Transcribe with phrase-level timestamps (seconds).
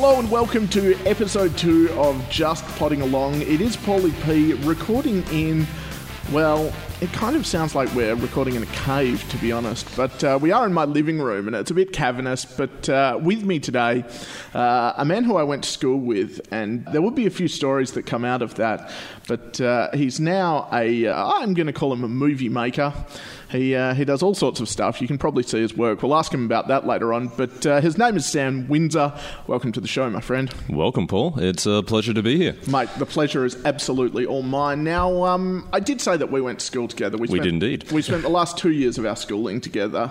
[0.00, 3.42] Hello and welcome to episode two of Just Plodding Along.
[3.42, 5.66] It is Paulie P recording in,
[6.30, 9.88] well, it kind of sounds like we're recording in a cave, to be honest.
[9.96, 12.44] But uh, we are in my living room and it's a bit cavernous.
[12.44, 14.04] But uh, with me today,
[14.54, 17.48] uh, a man who I went to school with, and there will be a few
[17.48, 18.92] stories that come out of that.
[19.26, 22.94] But uh, he's now a, uh, I'm going to call him a movie maker.
[23.50, 25.00] He, uh, he does all sorts of stuff.
[25.00, 26.02] You can probably see his work.
[26.02, 27.28] We'll ask him about that later on.
[27.28, 29.12] But uh, his name is Sam Windsor.
[29.46, 30.52] Welcome to the show, my friend.
[30.68, 31.38] Welcome, Paul.
[31.38, 32.56] It's a pleasure to be here.
[32.70, 34.84] Mate, the pleasure is absolutely all mine.
[34.84, 37.16] Now, um, I did say that we went to school together.
[37.16, 37.90] We did indeed.
[37.90, 40.10] We spent the last two years of our schooling together.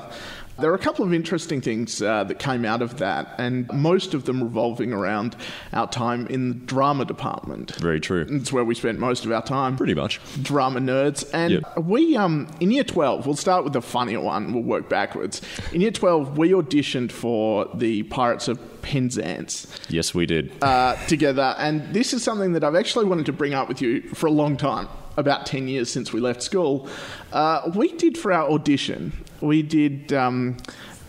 [0.59, 4.13] There are a couple of interesting things uh, that came out of that, and most
[4.15, 5.35] of them revolving around
[5.71, 7.75] our time in the drama department.
[7.75, 8.25] Very true.
[8.27, 9.77] It's where we spent most of our time.
[9.77, 10.19] Pretty much.
[10.41, 11.29] Drama nerds.
[11.31, 11.77] And Yep.
[11.85, 15.41] we, um, in year 12, we'll start with the funnier one, we'll work backwards.
[15.73, 20.51] In year 12, we auditioned for the Pirates of Penzance Yes, we did.
[20.63, 21.55] uh, together.
[21.59, 24.31] And this is something that I've actually wanted to bring up with you for a
[24.31, 26.87] long time, about 10 years since we left school.
[27.33, 30.13] Uh, we did for our audition, we did.
[30.13, 30.57] Um,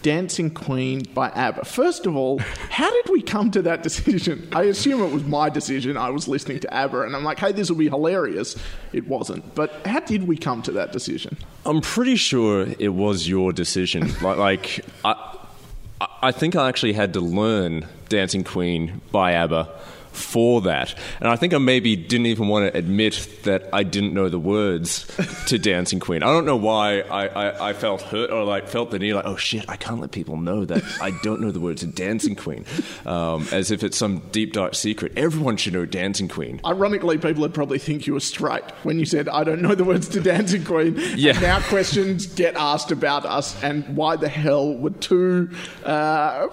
[0.02, 1.64] Dancing Queen by ABBA.
[1.64, 2.38] First of all,
[2.70, 4.48] how did we come to that decision?
[4.52, 5.96] I assume it was my decision.
[5.96, 8.56] I was listening to ABBA and I'm like, hey, this will be hilarious.
[8.92, 9.56] It wasn't.
[9.56, 11.36] But how did we come to that decision?
[11.66, 14.08] I'm pretty sure it was your decision.
[14.22, 15.38] like, like I,
[16.22, 19.68] I- think I actually had to learn Dancing Queen by ABBA
[20.12, 20.94] for that.
[21.20, 24.38] And I think I maybe didn't even want to admit that I didn't know the
[24.38, 25.06] words
[25.46, 26.22] to Dancing Queen.
[26.22, 29.26] I don't know why I, I, I felt hurt or like felt the need like,
[29.26, 32.36] oh shit, I can't let people know that I don't know the words to Dancing
[32.36, 32.64] Queen.
[33.06, 35.12] Um, as if it's some deep dark secret.
[35.16, 36.60] Everyone should know Dancing Queen.
[36.64, 39.84] Ironically, people would probably think you were straight when you said, I don't know the
[39.84, 40.96] words to Dancing Queen.
[41.18, 41.32] Yeah.
[41.32, 45.50] And now questions get asked about us and why the hell were two,
[45.84, 46.46] uh,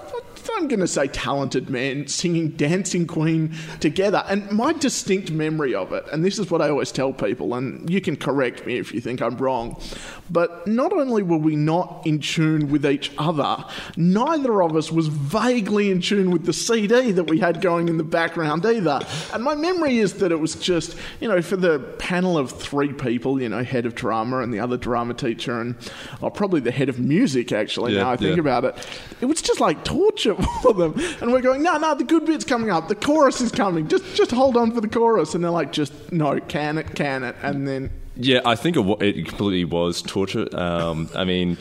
[0.55, 3.44] I'm going to say talented men singing Dancing Queen
[3.79, 4.23] together.
[4.27, 7.89] And my distinct memory of it, and this is what I always tell people, and
[7.89, 9.81] you can correct me if you think I'm wrong,
[10.29, 13.63] but not only were we not in tune with each other,
[13.97, 17.97] neither of us was vaguely in tune with the CD that we had going in
[17.97, 18.99] the background either.
[19.33, 22.93] And my memory is that it was just, you know, for the panel of three
[22.93, 25.75] people, you know, head of drama and the other drama teacher, and
[26.21, 28.41] oh, probably the head of music, actually, Yeah, now I think yeah.
[28.41, 28.75] about it.
[29.21, 30.93] It was just like torture for them.
[31.21, 32.87] And we're going, no, no, the good bit's coming up.
[32.87, 33.87] The chorus is coming.
[33.87, 35.35] Just, just hold on for the chorus.
[35.35, 37.35] And they're like, just, no, can it, can it.
[37.41, 40.47] And then Yeah, I think it, it completely was torture.
[40.57, 41.57] Um, I mean,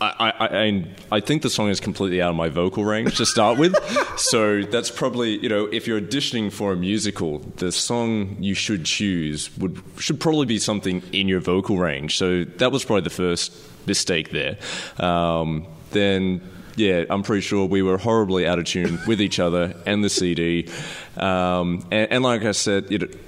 [0.00, 3.26] I, I, I, I think the song is completely out of my vocal range to
[3.26, 3.76] start with.
[4.18, 8.84] so that's probably, you know, if you're auditioning for a musical, the song you should
[8.86, 12.16] choose would should probably be something in your vocal range.
[12.16, 13.52] So that was probably the first
[13.86, 14.56] mistake there.
[14.98, 16.40] Um, then.
[16.80, 20.08] Yeah, I'm pretty sure we were horribly out of tune with each other and the
[20.08, 20.68] CD.
[21.16, 23.18] Um, and, and like I said, it,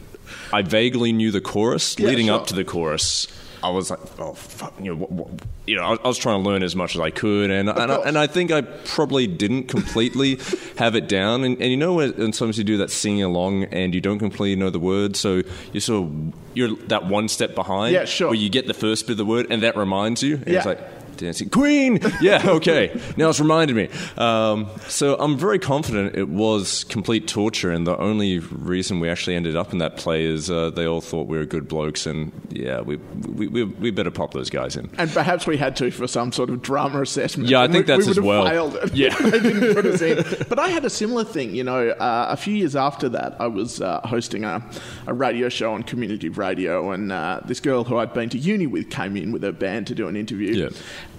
[0.52, 1.98] I vaguely knew the chorus.
[1.98, 2.36] Yeah, Leading sure.
[2.36, 3.26] up to the chorus,
[3.62, 5.28] I was like, "Oh fuck!" You know, what, what,
[5.66, 7.92] you know, I, I was trying to learn as much as I could, and and
[7.92, 10.38] I, and I think I probably didn't completely
[10.78, 11.44] have it down.
[11.44, 14.56] And, and you know, and sometimes you do that singing along, and you don't completely
[14.56, 15.42] know the words, so
[15.72, 17.92] you sort of you're that one step behind.
[17.92, 18.28] Yeah, sure.
[18.30, 20.36] Where you get the first bit of the word, and that reminds you.
[20.36, 20.56] And Yeah.
[20.58, 20.80] It's like.
[21.16, 22.00] Dancing Queen.
[22.20, 22.98] Yeah, okay.
[23.16, 23.88] now it's reminded me.
[24.16, 29.36] Um, so I'm very confident it was complete torture, and the only reason we actually
[29.36, 32.32] ended up in that play is uh, they all thought we were good blokes, and
[32.50, 34.90] yeah, we we, we, we better pop those guys in.
[34.98, 37.48] And perhaps we had to for some sort of drama assessment.
[37.48, 38.46] Yeah, I think we, that's we as well.
[38.46, 38.94] Failed it.
[38.94, 39.16] Yeah.
[39.20, 40.46] they didn't put us in.
[40.48, 41.54] But I had a similar thing.
[41.54, 44.64] You know, uh, a few years after that, I was uh, hosting a,
[45.06, 48.66] a radio show on community radio, and uh, this girl who I'd been to uni
[48.66, 50.52] with came in with her band to do an interview.
[50.52, 50.68] Yeah.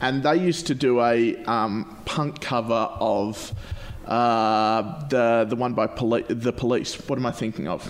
[0.03, 3.53] And they used to do a um, punk cover of.
[4.05, 6.93] Uh, the the one by poli- the police.
[7.07, 7.81] What am I thinking of?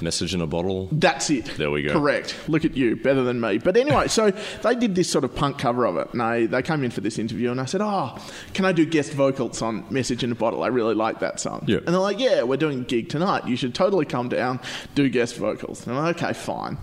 [0.00, 0.88] Message in a bottle.
[0.92, 1.46] That's it.
[1.56, 1.94] There we go.
[1.94, 2.36] Correct.
[2.46, 3.58] Look at you, better than me.
[3.58, 4.30] But anyway, so
[4.62, 7.00] they did this sort of punk cover of it, and I, they came in for
[7.00, 8.16] this interview, and I said, "Oh,
[8.54, 10.62] can I do guest vocals on Message in a Bottle?
[10.62, 11.78] I really like that song." Yeah.
[11.78, 13.48] And they're like, "Yeah, we're doing a gig tonight.
[13.48, 14.60] You should totally come down,
[14.94, 16.78] do guest vocals." And I'm like, "Okay, fine."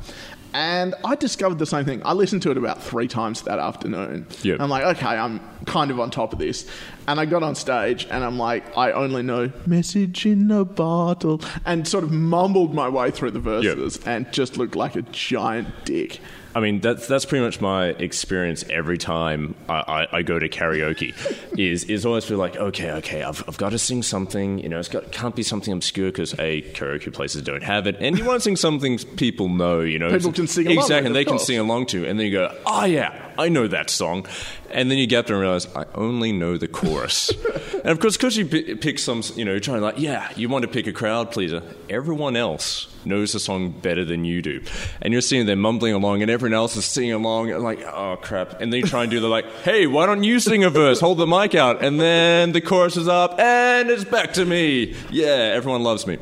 [0.56, 2.02] And I discovered the same thing.
[2.06, 4.26] I listened to it about three times that afternoon.
[4.42, 4.56] Yeah.
[4.58, 6.66] I'm like, okay, I'm kind of on top of this.
[7.10, 11.42] And I got on stage and I'm like, I only know message in a bottle
[11.66, 15.68] and sort of mumbled my way through the verses and just looked like a giant
[15.84, 16.22] dick.
[16.56, 20.48] I mean, that's that's pretty much my experience every time I, I, I go to
[20.48, 21.14] karaoke.
[21.60, 24.60] is is always feel like, okay, okay, I've, I've got to sing something.
[24.60, 27.98] You know, it's got can't be something obscure because a karaoke places don't have it,
[28.00, 29.82] and you want to sing something people know.
[29.82, 32.26] You know, People can sing along exactly, with, they can sing along to, and then
[32.26, 33.25] you go, oh yeah.
[33.38, 34.26] I know that song.
[34.72, 37.30] And then you get there and realize, I only know the chorus.
[37.74, 40.50] and of course, because you p- pick some, you know, you're trying like, yeah, you
[40.50, 41.62] want to pick a crowd pleaser.
[41.90, 44.62] Everyone else knows the song better than you do.
[45.02, 48.18] And you're seeing them mumbling along and everyone else is singing along and like, oh
[48.22, 48.60] crap.
[48.60, 51.00] And then you try and do the like, hey, why don't you sing a verse?
[51.00, 51.84] Hold the mic out.
[51.84, 54.96] And then the chorus is up and it's back to me.
[55.12, 56.18] Yeah, everyone loves me.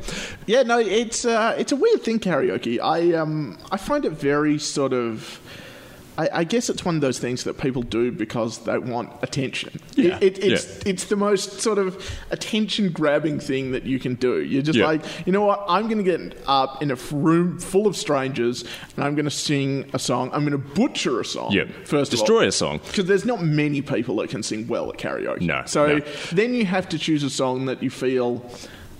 [0.46, 2.78] Yeah, no, it's uh, it's a weird thing, karaoke.
[2.80, 5.40] I um I find it very sort of.
[6.16, 9.80] I, I guess it's one of those things that people do because they want attention.
[9.96, 10.82] Yeah, It, it, it's yeah.
[10.92, 14.40] it's the most sort of attention grabbing thing that you can do.
[14.40, 14.86] You're just Yeah.
[14.86, 15.64] like, you know what?
[15.68, 18.64] I'm going to get up in a room full of strangers
[18.96, 20.30] and I'm going to sing a song.
[20.32, 21.50] I'm going to butcher a song.
[21.52, 21.64] Yeah.
[21.84, 22.80] First of all, Destroy a song.
[22.86, 25.40] because there's not many people that can sing well at karaoke.
[25.40, 26.04] No, So no.
[26.32, 28.48] then you have to choose a song that you feel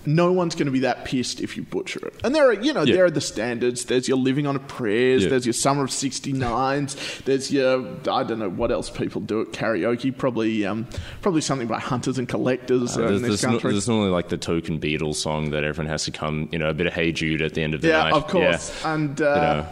[0.07, 2.15] no one's going to be that pissed if you butcher it.
[2.25, 2.95] And there are, you know, Yeah.
[2.97, 3.85] there are the standards.
[3.87, 5.23] There's your Living on a Prayers.
[5.25, 5.31] Yeah.
[5.31, 7.25] There's your Summer of '69s.
[7.25, 10.17] There's your I don't know what else people do at karaoke.
[10.17, 10.87] Probably, um,
[11.23, 14.29] probably something by Hunters and Collectors uh, There's, in this there's, no, there's normally like
[14.29, 17.13] the token Beatles song that everyone has to come, you know, a bit of Hey
[17.13, 18.13] Jude at the end of the yeah, night.
[18.13, 18.73] of course.
[18.83, 18.95] Yeah.
[18.95, 19.67] And uh, You know.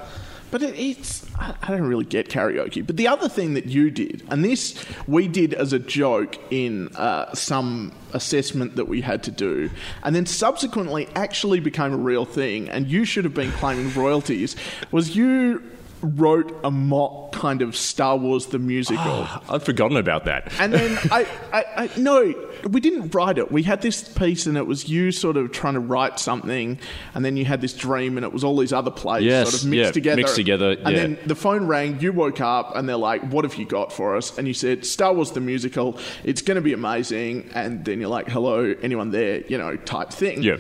[0.51, 1.22] but it, it's
[1.63, 2.87] I, don't really get karaoke.
[2.87, 6.89] But the other thing that you did, and this we did as a joke in
[6.97, 9.71] uh, some assessment that we had to do,
[10.03, 14.57] and then subsequently actually became a real thing, and you should have been claiming royalties.
[14.91, 15.63] Was you
[16.03, 19.03] wrote a mock kind of Star Wars the musical?
[19.05, 20.53] Ah, I'd forgotten about that.
[20.59, 22.35] And then I, I, I, no,
[22.69, 23.51] we didn't write it.
[23.53, 26.79] We had this piece, and it was you sort of trying to write something,
[27.15, 29.63] and then you had this dream, and it was all these other plays Yes, sort
[29.63, 30.17] of mixed yeah, together.
[30.17, 31.03] mixed together, And yeah.
[31.03, 34.17] then the phone rang, you woke up, and they're like, What have you got for
[34.17, 34.37] us?
[34.39, 37.51] And you said, Star Wars the musical, it's going to be amazing.
[37.55, 39.41] And then you're like, Hello, anyone there?
[39.47, 40.43] You know, type thing.
[40.43, 40.57] Yeah.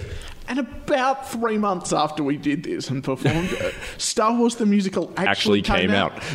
[0.48, 5.12] And about three months after we did this and performed it, Star Wars the musical
[5.16, 6.12] actually, Actually came out.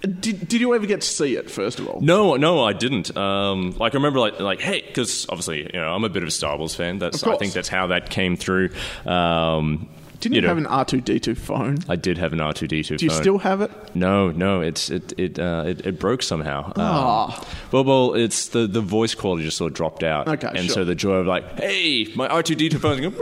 [0.00, 2.00] Did, did you ever get to see it, first of all?
[2.00, 3.16] No, no, I didn't.
[3.16, 6.28] Um, like I remember, like, like hey, because obviously, you know, I'm a bit of
[6.28, 7.00] a Star Wars fan.
[7.00, 7.24] That's.
[7.24, 8.70] I think that's how that came through.
[9.04, 9.88] Um,
[10.20, 11.78] Didn't you, know, have an R2D2 phone?
[11.88, 13.20] I did have an R2D2 Do you phone.
[13.20, 13.70] still have it?
[13.94, 16.66] No, no, it's it it uh, it, it broke somehow.
[16.66, 17.46] Um, Ah.
[17.70, 20.26] well, well, it's the the voice quality just sort of dropped out.
[20.26, 20.74] Okay, and sure.
[20.74, 23.14] so the joy of like, hey, my R two D two phone's going,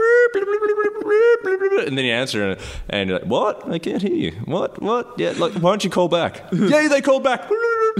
[1.87, 2.59] and then you answer and,
[2.89, 3.69] and you're like, what?
[3.69, 4.31] I can't hear you.
[4.45, 4.81] What?
[4.81, 5.13] What?
[5.17, 6.43] Yeah, like why don't you call back?
[6.51, 7.47] Yay, they called back.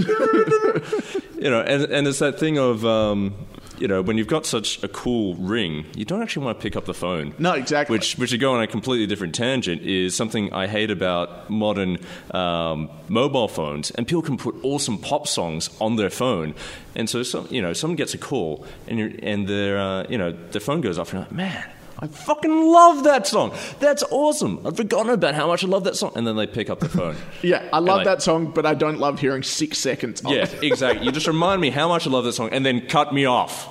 [1.38, 2.84] you know, and and it's that thing of.
[2.84, 3.34] Um,
[3.80, 6.76] you know, when you've got such a cool ring, you don't actually want to pick
[6.76, 7.34] up the phone.
[7.38, 7.94] No, exactly.
[7.94, 11.98] Which, which to go on a completely different tangent, is something I hate about modern
[12.32, 13.90] um, mobile phones.
[13.92, 16.54] And people can put awesome pop songs on their phone,
[16.94, 20.18] and so some, you know, someone gets a call, and you're, and their uh, you
[20.18, 21.70] know their phone goes off, and you're like, man.
[22.00, 23.52] I fucking love that song.
[23.80, 24.64] That's awesome.
[24.64, 26.12] I've forgotten about how much I love that song.
[26.14, 27.16] And then they pick up the phone.
[27.42, 30.42] Yeah, I love like- that song, but I don't love hearing six seconds of Yeah,
[30.44, 30.62] it.
[30.62, 31.04] exactly.
[31.06, 33.68] You just remind me how much I love that song, and then cut me off.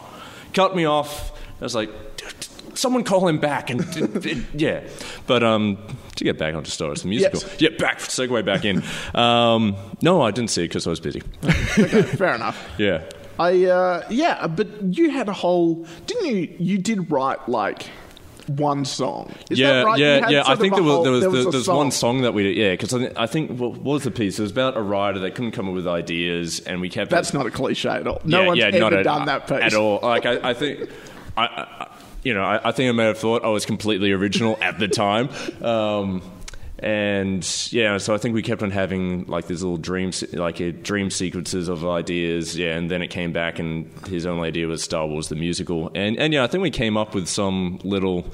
[0.53, 1.31] Cut me off.
[1.61, 3.81] I was like, "Dude, someone call him back, and
[4.53, 4.83] yeah.
[5.25, 5.77] But um,
[6.15, 7.61] to get back onto Star Wars the musical, Yes.
[7.61, 8.83] yeah, back segue back in.
[9.15, 11.21] Um, no, I didn't see it because I was busy.
[11.79, 12.57] okay, fair enough.
[12.77, 13.03] Yeah.
[13.39, 16.55] I uh, yeah, but you had a whole didn't you?
[16.59, 17.87] You did write like
[18.47, 19.33] one song.
[19.49, 19.99] Is yeah, that right?
[19.99, 20.43] Yeah, yeah.
[20.45, 21.77] I think a there was there was, there there was song.
[21.77, 22.57] one song that we did.
[22.57, 24.39] Yeah, because I think, I think what, was the piece?
[24.39, 27.11] It was about a writer that couldn't come up with ideas, and we kept.
[27.11, 28.21] That's not a cliche at all.
[28.23, 29.99] No yeah, one's yeah, ever done that piece at all.
[30.01, 30.89] Like I, I think,
[31.35, 31.87] I, I,
[32.23, 34.87] you know, I, I think I may have thought I was completely original at the
[34.87, 35.29] time.
[35.61, 36.21] Um,
[36.79, 40.71] and yeah, so I think we kept on having like these little dreams, like uh,
[40.83, 42.57] dream sequences of ideas.
[42.57, 45.91] Yeah, and then it came back, and his only idea was Star Wars the musical.
[45.95, 48.31] And and yeah, I think we came up with some little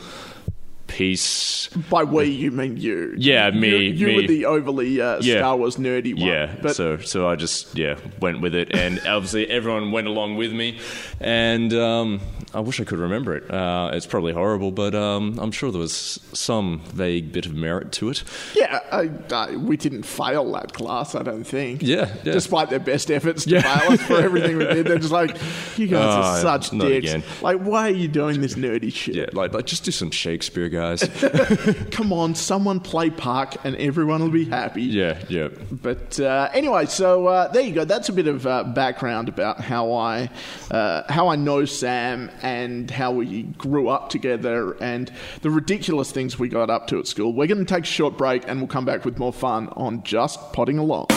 [0.88, 1.68] piece.
[1.90, 3.14] By we, you mean you?
[3.18, 4.16] Yeah, You- me, You, me.
[4.18, 5.38] were the overly uh, Yeah.
[5.40, 6.28] Star Wars nerdy one.
[6.28, 10.36] Yeah, but so so I just yeah went with it, and obviously everyone went along
[10.36, 10.80] with me,
[11.20, 12.20] and um,
[12.53, 13.50] I wish I could remember it.
[13.51, 17.91] Uh, it's probably horrible, but um, I'm sure there was some vague bit of merit
[17.93, 18.24] to it.
[18.55, 21.15] yeah, I, I, we didn't fail that class.
[21.15, 21.81] I don't think.
[21.81, 22.33] Yeah, yeah.
[22.33, 23.62] Despite their best efforts to Yeah.
[23.79, 25.36] fail us for everything we did, they're just like,
[25.77, 27.10] you guys are Oh, such dicks.
[27.12, 27.24] again.
[27.41, 29.15] Like, why are you doing this nerdy shit?
[29.15, 31.03] Yeah, like like just do some Shakespeare, guys.
[31.91, 34.83] Come on, someone play Park, and everyone will be happy.
[34.83, 35.50] yeah, yeah.
[35.72, 37.86] But uh, anyway, so uh, there you go.
[37.86, 40.29] That's a bit of uh, background about how I
[40.72, 46.38] uh, how I know Sam and how we grew up together and the ridiculous things
[46.38, 47.34] we got up to at school.
[47.34, 50.04] We're going to take a short break and we'll come back with more fun on
[50.04, 51.08] just plodding along.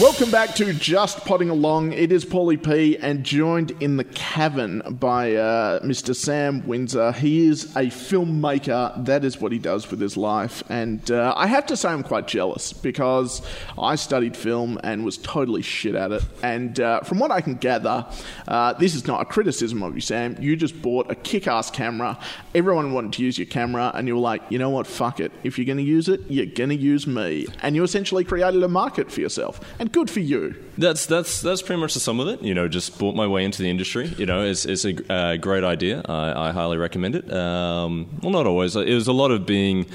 [0.00, 1.92] Welcome back to Just Plodding Along.
[1.92, 6.16] It is Paulie P, and joined in the cavern by uh, Mr.
[6.16, 7.12] Sam Windsor.
[7.12, 9.04] He is a filmmaker.
[9.04, 10.64] That is what he does with his life.
[10.70, 13.42] And uh, I have to say, I'm quite jealous because
[13.78, 16.22] I studied film and was totally shit at it.
[16.42, 18.06] And uh, from what I can gather,
[18.48, 20.38] uh, this is not a criticism of you, Sam.
[20.40, 22.18] You just bought a kick ass camera.
[22.54, 25.32] Everyone wanted to use your camera, and you were like, you know what, fuck it.
[25.44, 27.46] If you're going to use it, you're going to use me.
[27.60, 29.60] And you essentially created a market for yourself.
[29.82, 30.54] And good for you.
[30.78, 32.40] That's that's that's pretty much the sum of it.
[32.40, 34.06] You know, just bought my way into the industry.
[34.16, 36.02] You know, it's, it's a uh, great idea.
[36.08, 37.32] I, I, highly recommend it.
[37.32, 38.76] Um, well, not always.
[38.76, 39.86] It was a lot of being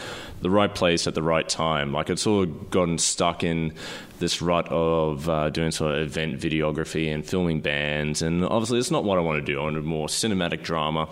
[0.42, 1.94] the right place at the right time.
[1.94, 3.76] Like it's of gotten stuck in
[4.20, 8.22] this rut of uh, doing sort of event videography and filming bands.
[8.22, 9.60] And obviously, it's not what I want to do.
[9.60, 11.08] I want more cinematic drama.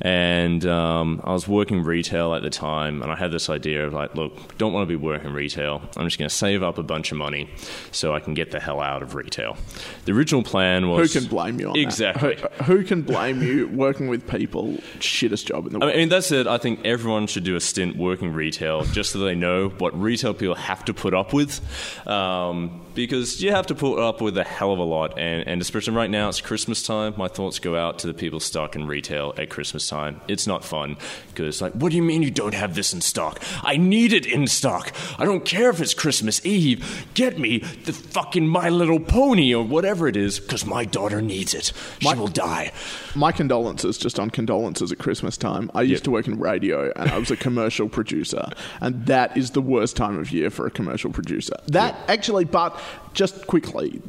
[0.00, 3.92] And um, I was working retail at the time, and I had this idea of
[3.92, 5.82] like, look, don't want to be working retail.
[5.96, 7.50] I'm just going to save up a bunch of money
[7.92, 9.56] so I can get the hell out of retail.
[10.04, 13.68] The original plan was who can blame you on exactly who, who, can blame you
[13.68, 15.92] working with people shittest job in the world.
[15.92, 16.46] I mean, that's it.
[16.46, 20.34] I think everyone should do a stint working retail just so they know what retail
[20.34, 21.60] people have to put up with.
[22.06, 25.46] Um, um, because you have to put up with a hell of a lot, and,
[25.46, 27.14] and especially right now, it's Christmas time.
[27.16, 30.20] My thoughts go out to the people stuck in retail at Christmas time.
[30.28, 30.96] It's not fun
[31.28, 33.40] because, like, what do you mean you don't have this in stock?
[33.62, 34.92] I need it in stock.
[35.18, 37.06] I don't care if it's Christmas Eve.
[37.14, 41.54] Get me the fucking My Little Pony or whatever it is because my daughter needs
[41.54, 41.72] it.
[41.98, 42.72] She my, will die.
[43.14, 45.70] My condolences, just on condolences at Christmas time.
[45.74, 46.04] I used yep.
[46.04, 48.48] to work in radio and I was a commercial producer,
[48.80, 51.56] and that is the worst time of year for a commercial producer.
[51.66, 52.10] That yep.
[52.10, 52.79] actually, but
[53.14, 54.00] just quickly,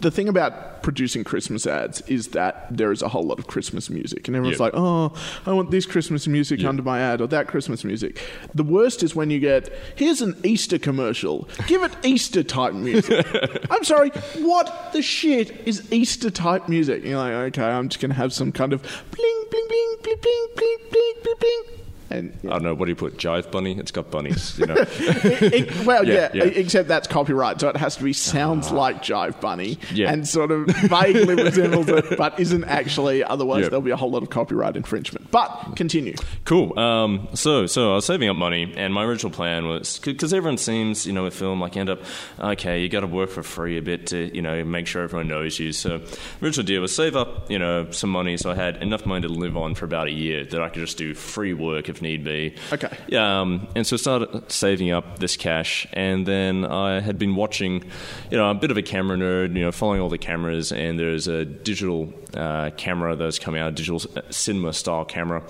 [0.00, 3.90] the thing about producing Christmas ads is that there is a whole lot of Christmas
[3.90, 4.72] music, and everyone's yep.
[4.72, 5.12] like, "Oh,
[5.44, 6.68] I want this Christmas music yep.
[6.68, 8.20] under my ad or that Christmas music."
[8.54, 11.48] The worst is when you get, "Here's an Easter commercial.
[11.66, 13.26] Give it Easter type music."
[13.70, 17.02] I'm sorry, what the shit is Easter type music?
[17.02, 20.18] And you're like, okay, I'm just gonna have some kind of bling bling bling bling
[20.22, 21.77] bling bling bling bling bling
[22.10, 22.50] and yeah.
[22.50, 23.78] I don't know what do you put jive bunny.
[23.78, 24.74] It's got bunnies, you know.
[24.78, 28.68] it, it, well, yeah, yeah, yeah, except that's copyright, so it has to be sounds
[28.68, 33.22] uh, like jive bunny, and sort of vaguely resembles it, but isn't actually.
[33.24, 35.30] Otherwise, there'll be a whole lot of copyright infringement.
[35.30, 36.14] But continue.
[36.44, 36.78] Cool.
[36.78, 40.58] Um, so, so I was saving up money, and my original plan was because everyone
[40.58, 42.00] seems, you know, with film, like you end up,
[42.40, 45.28] okay, you got to work for free a bit to, you know, make sure everyone
[45.28, 45.72] knows you.
[45.72, 46.00] So,
[46.42, 49.32] original deal was save up, you know, some money, so I had enough money to
[49.32, 52.24] live on for about a year that I could just do free work if need
[52.24, 52.54] be.
[52.72, 53.16] Okay.
[53.16, 57.84] Um, and so I started saving up this cash, and then I had been watching,
[58.30, 60.98] you know, a bit of a camera nerd, you know, following all the cameras, and
[60.98, 64.00] there's a digital uh, camera that's coming out, a digital
[64.30, 65.42] cinema style camera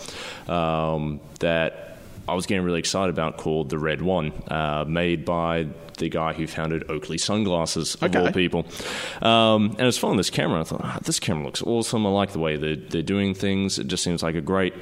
[0.49, 1.85] um, that.
[2.27, 6.35] I was getting really excited about called the Red One, uh, made by the guy
[6.35, 8.19] who founded Oakley Sunglasses, of okay.
[8.19, 8.67] all people.
[9.23, 10.61] Um, and I was following this camera.
[10.61, 12.07] I thought, oh, this camera looks awesome.
[12.07, 13.79] I like the way they're, they're doing things.
[13.79, 14.75] It just seems like a great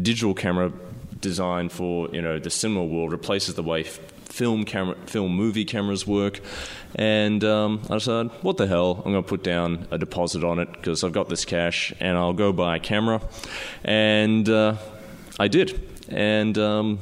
[0.00, 0.70] digital camera
[1.20, 3.84] designed for you know the cinema world replaces the way
[4.36, 6.40] film camera, film movie cameras work.
[6.94, 9.02] And um, I said, what the hell?
[9.04, 12.16] I'm going to put down a deposit on it because I've got this cash, and
[12.16, 13.20] I'll go buy a camera.
[13.84, 14.76] And uh,
[15.38, 16.98] I did, and um,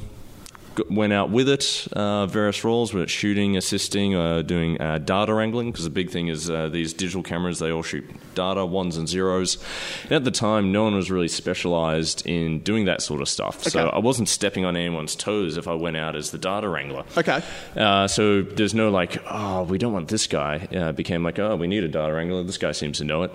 [0.91, 5.33] went out with it, uh, various roles, whether it's shooting, assisting, uh, doing uh, data
[5.33, 8.05] wrangling, because the big thing is uh, these digital cameras, they all shoot
[8.35, 9.59] data, ones and zeros.
[10.05, 13.61] And at the time, no one was really specialized in doing that sort of stuff.
[13.61, 13.71] Okay.
[13.71, 17.05] So I wasn't stepping on anyone's toes if I went out as the data wrangler.
[17.17, 17.43] Okay.
[17.77, 20.69] Uh, so there's no like, oh, we don't want this guy.
[20.75, 22.43] Uh, it became like, oh, we need a data wrangler.
[22.43, 23.33] This guy seems to know it.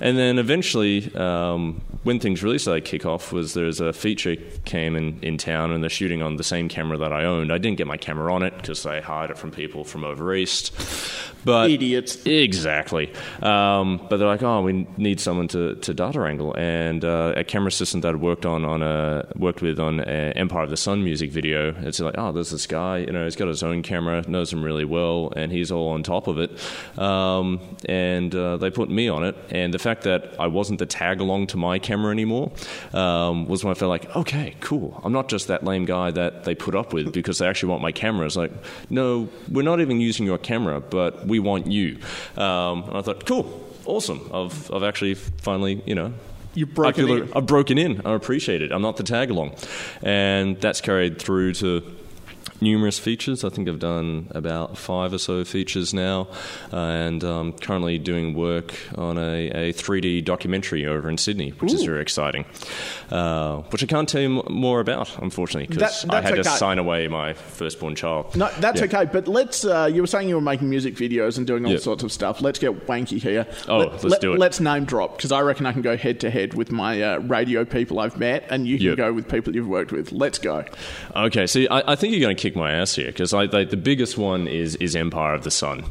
[0.00, 4.36] And then eventually, um, when things really started to kick off, was there's a feature
[4.64, 7.52] came in, in town and they're shooting on the same camera that I owned.
[7.52, 10.34] I didn't get my camera on it because I hired it from people from over
[10.34, 10.72] east.
[11.44, 13.12] But idiots, exactly.
[13.42, 17.44] Um, but they're like, oh, we need someone to, to data wrangle, and uh, a
[17.44, 21.02] camera assistant that I worked on on a worked with on Empire of the Sun
[21.02, 21.74] music video.
[21.80, 24.62] It's like, oh, there's this guy, you know, he's got his own camera, knows him
[24.62, 26.50] really well, and he's all on top of it.
[26.98, 30.86] Um, and uh, they put me on it, and the fact that I wasn't the
[30.86, 32.52] tag along to my camera anymore
[32.92, 35.00] um, was when I felt like, okay, cool.
[35.04, 37.82] I'm not just that lame guy that they put up with because they actually want
[37.82, 38.26] my camera.
[38.26, 38.52] It's like,
[38.88, 41.98] no, we're not even using your camera, but we want you.
[42.36, 44.30] Um, and I thought, cool, awesome.
[44.32, 46.12] I've, I've actually finally, you know,
[46.54, 47.32] You've broken in.
[47.34, 48.02] I've broken in.
[48.04, 48.72] I appreciate it.
[48.72, 49.54] I'm not the tag along.
[50.02, 51.99] And that's carried through to
[52.60, 53.44] numerous features.
[53.44, 56.28] I think I've done about five or so features now,
[56.72, 61.72] uh, and um, currently doing work on a, a 3D documentary over in Sydney, which
[61.72, 62.44] is very exciting.
[63.10, 66.44] Uh, which I can't tell you m- more about, unfortunately, because That- I had to
[66.44, 68.36] sign away my firstborn child.
[68.36, 68.86] No, that's Yeah.
[68.86, 69.04] okay.
[69.10, 69.64] But let's.
[69.64, 71.78] Uh, you were saying you were making music videos and doing all Yeah.
[71.78, 72.40] sorts of stuff.
[72.40, 73.46] Let's get wanky here.
[73.68, 74.38] Oh, let's do it.
[74.38, 77.18] Let's name drop because I reckon I can go head to head with my uh,
[77.20, 78.96] radio people I've met, and you can Yep.
[78.96, 80.12] go with people you've worked with.
[80.12, 80.64] Let's go.
[81.16, 83.76] Okay, see, I, I think you're going to kick my ass here because like, the
[83.76, 85.84] biggest one is is Empire of the Sun.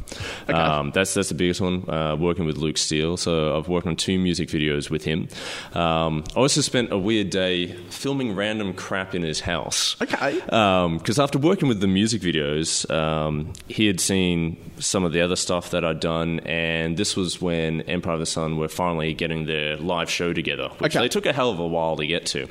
[0.48, 0.52] Okay.
[0.52, 1.88] Um, that's that's the biggest one.
[1.88, 5.28] Uh, working with Luke Steele, so I've worked on two music videos with him.
[5.74, 9.96] Um, I also spent a weird day filming random crap in his house.
[10.00, 10.34] Okay.
[10.40, 15.36] Because after working with the music videos, um, he had seen some of the other
[15.36, 19.46] stuff that I'd done, and this was when Empire of the Sun were finally getting
[19.46, 21.04] their live show together, which Okay.
[21.04, 22.48] they took a hell of a while to get to.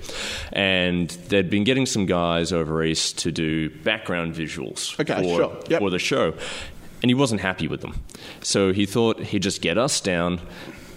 [0.52, 5.58] And they'd been getting some guys over east to do background visuals Okay, for, sure.
[5.70, 5.80] Yep.
[5.80, 6.34] for the show.
[7.02, 7.96] And he wasn't happy with them.
[8.42, 10.42] So he thought he'd just get us down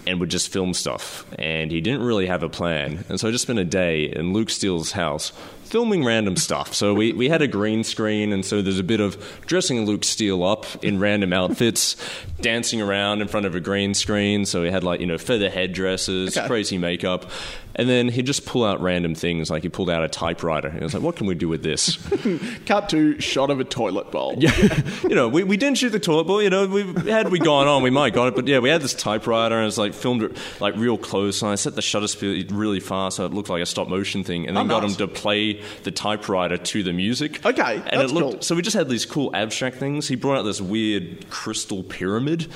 [0.05, 1.25] and would just film stuff.
[1.39, 3.05] And he didn't really have a plan.
[3.07, 5.31] And so I just spent a day in Luke Steele's house
[5.63, 6.73] filming random stuff.
[6.73, 10.03] So we, we had a green screen, and so there's a bit of dressing Luke
[10.03, 11.95] Steele up in random outfits,
[12.41, 14.45] dancing around in front of a green screen.
[14.45, 16.47] So he had like, you know, feather headdresses, Okay.
[16.47, 17.29] crazy makeup.
[17.75, 20.67] And then he'd just pull out random things, like he pulled out a typewriter.
[20.67, 21.97] And I was like, what can we do with this?
[22.67, 24.35] Cut to shot of a toilet bowl.
[24.43, 26.41] Yeah, you know, we, we didn't shoot the toilet bowl.
[26.41, 28.81] You know, we had we gone on, we might got it, but yeah, we had
[28.81, 31.41] this typewriter and it's like filmed it like real close.
[31.41, 34.23] And I set the shutter speed really fast, so it looked like a stop motion
[34.23, 34.91] thing, and then Oh, got nice.
[34.91, 35.52] him to play
[35.83, 37.45] the typewriter to the music.
[37.45, 38.41] Okay, and that's it looked cool.
[38.41, 40.07] so we just had these cool abstract things.
[40.07, 42.47] He brought out this weird crystal pyramid,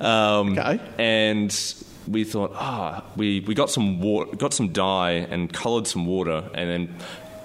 [0.00, 0.80] um, Okay.
[0.98, 1.74] and
[2.08, 6.48] we thought, ah, we, we got some water, got some dye and coloured some water,
[6.54, 6.96] and then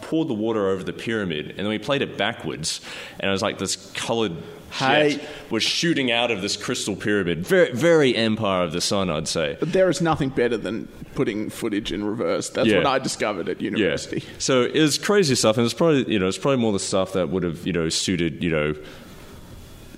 [0.02, 2.82] poured the water over the pyramid, and then we played it backwards,
[3.20, 4.34] and it was like this coloured.
[4.80, 7.46] Jet was shooting out of this crystal pyramid.
[7.46, 9.58] Very, very Empire of the Sun, I'd say.
[9.60, 12.50] But there is nothing better than putting footage in reverse.
[12.50, 12.78] That's Yeah.
[12.78, 14.18] what I discovered at university.
[14.18, 14.22] Yeah.
[14.24, 14.26] university.
[14.40, 17.14] So it was crazy stuff, and it's probably you know it's probably more the stuff
[17.14, 18.74] that would have you know suited you know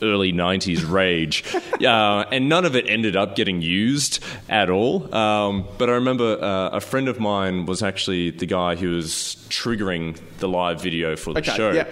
[0.02, 1.44] early 90s rage
[1.84, 6.38] uh, and none of it ended up getting used at all um, but i remember
[6.42, 11.16] uh, a friend of mine was actually the guy who was triggering the live video
[11.16, 11.88] for the Okay, show yeah.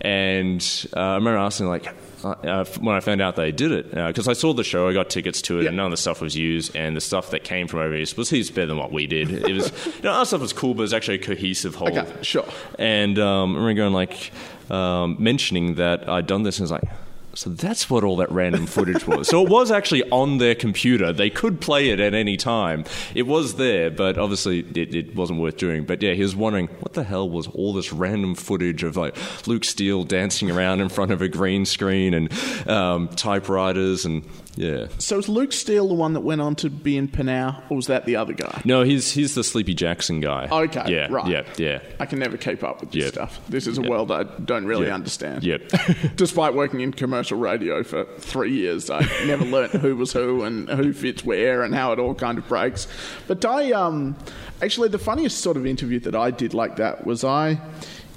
[0.00, 1.86] and uh, i remember asking like
[2.24, 4.94] uh, uh, when I found out they did it, because I saw the show, I
[4.94, 5.68] got tickets to it, Yeah.
[5.68, 8.16] and none of the stuff was used, and the stuff that came from over east
[8.16, 9.30] was heaps better than what we did.
[9.30, 11.88] It was, you know, our stuff was cool, but it was actually a cohesive whole.
[11.96, 12.46] Okay, sure.
[12.78, 14.32] And um, I remember going like
[14.70, 16.90] um, mentioning that I'd done this, and I was like,
[17.36, 19.28] so that's what all that random footage was.
[19.28, 21.12] so it was actually on their computer.
[21.12, 22.84] They could play it at any time.
[23.14, 25.84] It was there, but obviously it, it wasn't worth doing.
[25.84, 29.16] But yeah, he was wondering what the hell was all this random footage of like
[29.46, 34.24] Luke Steele dancing around in front of a green screen and um, typewriters and
[34.56, 34.86] yeah.
[34.98, 37.86] So is Luke Steele the one that went on to be in Pnau, or was
[37.86, 38.62] that the other guy?
[38.64, 40.48] No, he's he's the Sleepy Jackson guy.
[40.50, 41.06] Okay, Yeah.
[41.10, 41.26] right.
[41.28, 41.42] Yeah.
[41.56, 41.78] Yeah.
[42.00, 43.10] I can never keep up with this Yeah.
[43.10, 43.40] stuff.
[43.48, 43.88] This is a Yeah.
[43.88, 44.94] world I don't really Yeah.
[44.94, 45.44] understand.
[45.44, 45.58] Yeah.
[46.16, 50.68] Despite working in commercial radio for three years, I never learnt who was who and
[50.68, 52.88] who fits where and how it all kind of breaks.
[53.28, 54.16] But I, um,
[54.62, 57.60] actually, the funniest sort of interview that I did like that was I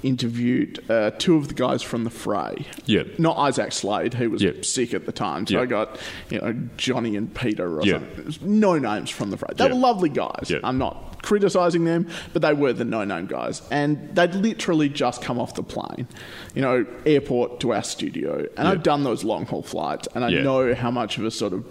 [0.02, 2.66] interviewed uh, two of the guys from the Fray.
[2.86, 3.02] Yeah.
[3.18, 4.52] Not Isaac Slade, who was Yeah.
[4.62, 5.46] sick at the time.
[5.46, 5.60] So Yeah.
[5.62, 5.98] I got,
[6.30, 7.94] you know, Johnny and Peter or Yeah.
[8.16, 8.34] something.
[8.60, 9.48] No names from the Fray.
[9.56, 10.52] They were lovely guys.
[10.64, 15.38] I'm not criticizing them, but they were the no-name guys, and they'd literally just come
[15.38, 16.08] off the plane,
[16.54, 18.66] you know, airport to our studio, and.
[18.66, 21.62] I've done those long haul flights, and I know how much of a sort of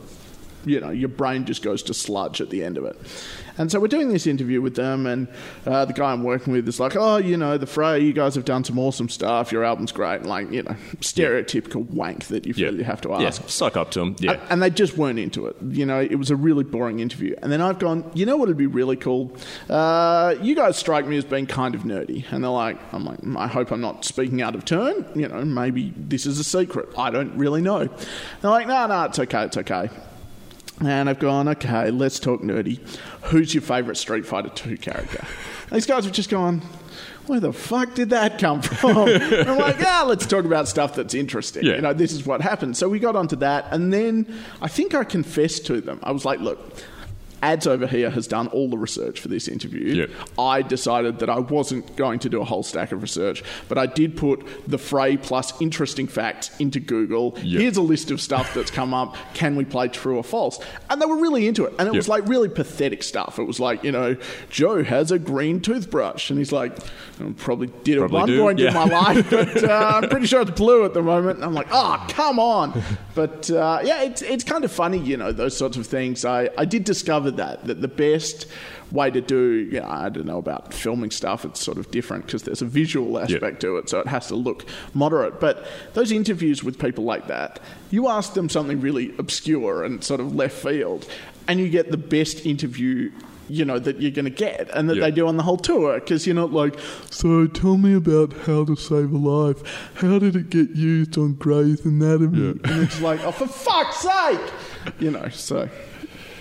[0.65, 2.97] you know, your brain just goes to sludge at the end of it.
[3.57, 5.27] And so we're doing this interview with them, and
[5.65, 8.35] uh, the guy I'm working with is like, "Oh, you know, the Fray, you guys
[8.35, 9.51] have done some awesome stuff.
[9.51, 12.77] Your album's great." And like, you know, stereotypical wank that you feel Yeah.
[12.77, 13.41] you have to ask.
[13.41, 13.47] Yeah.
[13.47, 14.15] Suck up to them.
[14.19, 14.31] Yeah.
[14.33, 15.55] And- And they just weren't into it.
[15.71, 17.35] You know, it was a really boring interview.
[17.41, 19.31] And then I've gone, you know what would be really cool?
[19.69, 22.23] Uh, you guys strike me as being kind of nerdy.
[22.31, 25.05] And they're like, I'm like, I hope I'm not speaking out of turn.
[25.15, 26.89] You know, maybe this is a secret.
[26.97, 27.85] I don't really know.
[28.41, 29.89] They're like, no, no, it's okay, it's okay.
[30.81, 32.79] And I've gone, okay, let's talk nerdy.
[33.23, 35.19] Who's your favourite Street Fighter 2 character?
[35.63, 36.61] And these guys have just gone,
[37.27, 39.09] where the fuck did that come from?
[39.09, 41.65] And I'm like, yeah, let's talk about stuff that's interesting.
[41.65, 41.75] Yeah.
[41.75, 42.77] You know, this is what happened.
[42.77, 45.99] So we got onto that, and then I think I confessed to them.
[46.01, 46.59] I was like, look,
[47.41, 49.93] Ads over here has done all the research for this interview.
[49.93, 50.09] Yep.
[50.37, 53.85] I decided that I wasn't going to do a whole stack of research, but I
[53.85, 57.33] did put the fray plus interesting facts into Google.
[57.37, 57.61] Yep.
[57.61, 59.15] Here's a list of stuff that's come up.
[59.33, 60.59] Can we play true or false?
[60.89, 61.73] And they were really into it.
[61.79, 63.39] And it was like really pathetic stuff.
[63.39, 64.15] It was like, you know,
[64.49, 66.29] Joe has a green toothbrush.
[66.29, 66.77] And he's like,
[67.19, 68.67] I probably did Probably at one do, point yeah.
[68.69, 71.37] in my life, but uh, I'm pretty sure it's blue at the moment.
[71.37, 72.81] And I'm like, oh, come on.
[73.15, 76.23] But uh, yeah, it's, it's kind of funny, you know, those sorts of things.
[76.23, 78.45] I, I did discover that, that the best
[78.91, 82.25] way to do, you know, I don't know about filming stuff, it's sort of different
[82.25, 85.39] because there's a visual aspect to it, so it has to look moderate.
[85.39, 87.59] But those interviews with people like that,
[87.91, 91.07] you ask them something really obscure and sort of left field,
[91.47, 93.11] and you get the best interview
[93.51, 95.05] you know that you're going to get and that Yeah.
[95.05, 96.75] they do on the whole tour because you're not like
[97.09, 99.63] so tell me about how to save a life.
[99.95, 102.49] How did it get used on Grey's Anatomy?
[102.63, 104.39] And it's like oh for fuck's sake!
[104.99, 105.67] You know so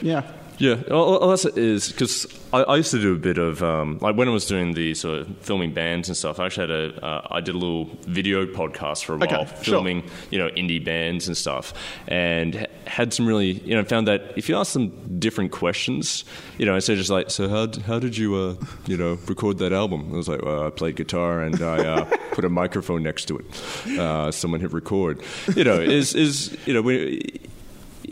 [0.03, 3.99] yeah Yeah, that's it is because I, I used to do a bit of um,
[4.01, 6.41] like when I was doing the sort of filming bands and stuff.
[6.41, 9.47] I actually had a uh, I did a little video podcast for a Okay, while,
[9.47, 9.57] sure.
[9.75, 11.73] filming you know indie bands and stuff,
[12.09, 14.91] and had some really you know found that if you ask them
[15.21, 16.25] different questions,
[16.59, 18.55] you know instead of just like so how how did you uh,
[18.87, 20.11] you know record that album?
[20.13, 23.39] I was like well, I played guitar and I uh, put a microphone next to
[23.39, 23.99] it.
[23.99, 25.23] Uh, someone hit record.
[25.55, 27.21] You know is is you know when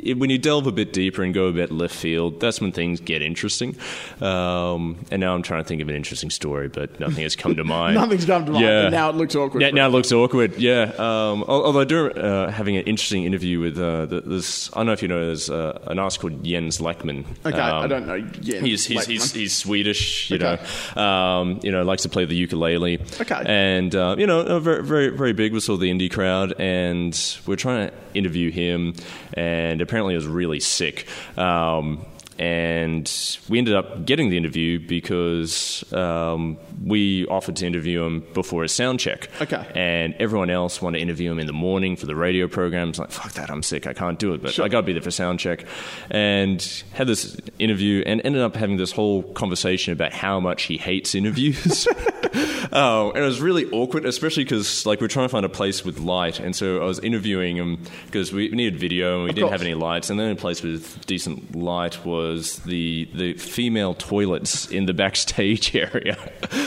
[0.02, 2.72] it, when you delve a bit deeper and go a bit left field, that's when
[2.72, 3.76] things get interesting.
[4.20, 7.54] Um, and now I'm trying to think of an interesting story, but nothing has come
[7.56, 7.94] to mind.
[7.94, 8.82] nothing's come to mind Yeah.
[8.84, 10.92] and now it looks awkward Yeah, now it looks awkward, yeah.
[10.98, 14.70] Um, although I do uh, having an interesting interview with uh, this.
[14.72, 15.26] I don't know if you know.
[15.26, 17.24] There's uh, an artist called Jens Lekman.
[17.44, 20.58] okay I Um, don't know Jens He's he's, he's he's Swedish, you Okay.
[20.96, 21.02] know.
[21.02, 22.98] Um, you know, likes to play the ukulele.
[23.20, 23.42] Okay.
[23.46, 26.54] And uh, you know, uh, very very very big with sort of the indie crowd,
[26.58, 27.14] and
[27.46, 28.94] we're trying to interview him,
[29.34, 31.06] and apparently is really sick.
[31.38, 32.04] Um,
[32.38, 38.62] and we ended up getting the interview because um, we offered to interview him before
[38.62, 39.28] his sound check.
[39.40, 39.66] Okay.
[39.74, 42.98] And everyone else wanted to interview him in the morning for the radio programs.
[42.98, 44.42] Like, fuck that, I'm sick, I can't do it.
[44.42, 45.64] But I got to be there for sound check.
[46.10, 50.76] And had this interview and ended up having this whole conversation about how much he
[50.76, 51.88] hates interviews.
[52.72, 55.84] Oh, and it was really awkward, especially because like we're trying to find a place
[55.84, 59.48] with light, and so I was interviewing him because we needed video and we didn't
[59.48, 59.52] course.
[59.52, 64.66] have any lights, and the only place with decent light was the the female toilets
[64.70, 66.16] in the backstage area.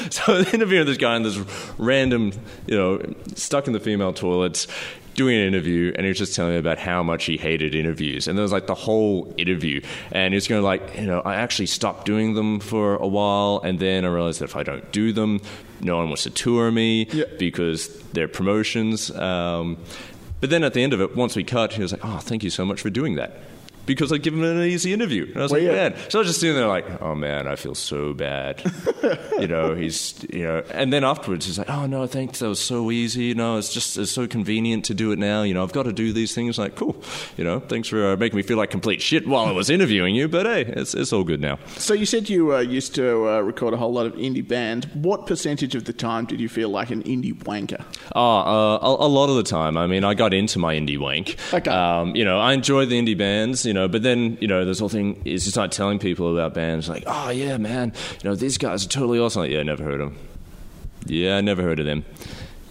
[0.09, 1.37] so I was interviewing this guy in this
[1.77, 2.31] random,
[2.67, 3.01] you know,
[3.35, 4.67] stuck in the female toilets.
[5.15, 8.27] Doing an interview, and he was just telling me about how much he hated interviews,
[8.29, 9.81] and there was like the whole interview,
[10.13, 13.59] and he was going like, you know, I actually stopped doing them for a while,
[13.65, 15.41] and then I realized that if I don't do them,
[15.81, 17.25] no one wants to tour me Yeah.
[17.37, 19.11] because they're promotions.
[19.11, 19.75] Um,
[20.39, 22.41] but then at the end of it, once we cut, he was like, "Oh, thank
[22.45, 23.39] you so much for doing that."
[23.89, 25.25] Because I'd given him an easy interview.
[25.25, 25.89] And I was Well, like, yeah.
[25.89, 25.95] man.
[26.09, 28.61] So I was just sitting there like, oh man, I feel so bad.
[29.39, 32.37] you know, he's, you know, and then afterwards he's like, oh no, thanks.
[32.37, 33.23] That was so easy.
[33.23, 35.41] You know, it's just, it's so convenient to do it now.
[35.41, 36.59] You know, I've got to do these things.
[36.59, 37.01] Like, cool.
[37.35, 40.13] You know, thanks for uh, making me feel like complete shit while I was interviewing
[40.13, 40.27] you.
[40.27, 41.57] But hey, it's, it's all good now.
[41.77, 44.85] So you said you uh, used to uh, record a whole lot of indie bands.
[44.93, 47.83] What percentage of the time did you feel like an indie wanker?
[48.15, 49.77] Oh, uh, a, a lot of the time.
[49.77, 51.37] I mean, I got into my indie wank.
[51.51, 51.71] Okay.
[51.71, 54.79] Um, you know, I enjoy the indie bands, you know, but then, you know, this
[54.79, 58.35] whole thing is you start telling people about bands like, oh, yeah, man, you know,
[58.35, 59.43] these guys are totally awesome.
[59.43, 60.17] Like, yeah, I never heard of them.
[61.05, 62.03] Yeah, I never heard of them.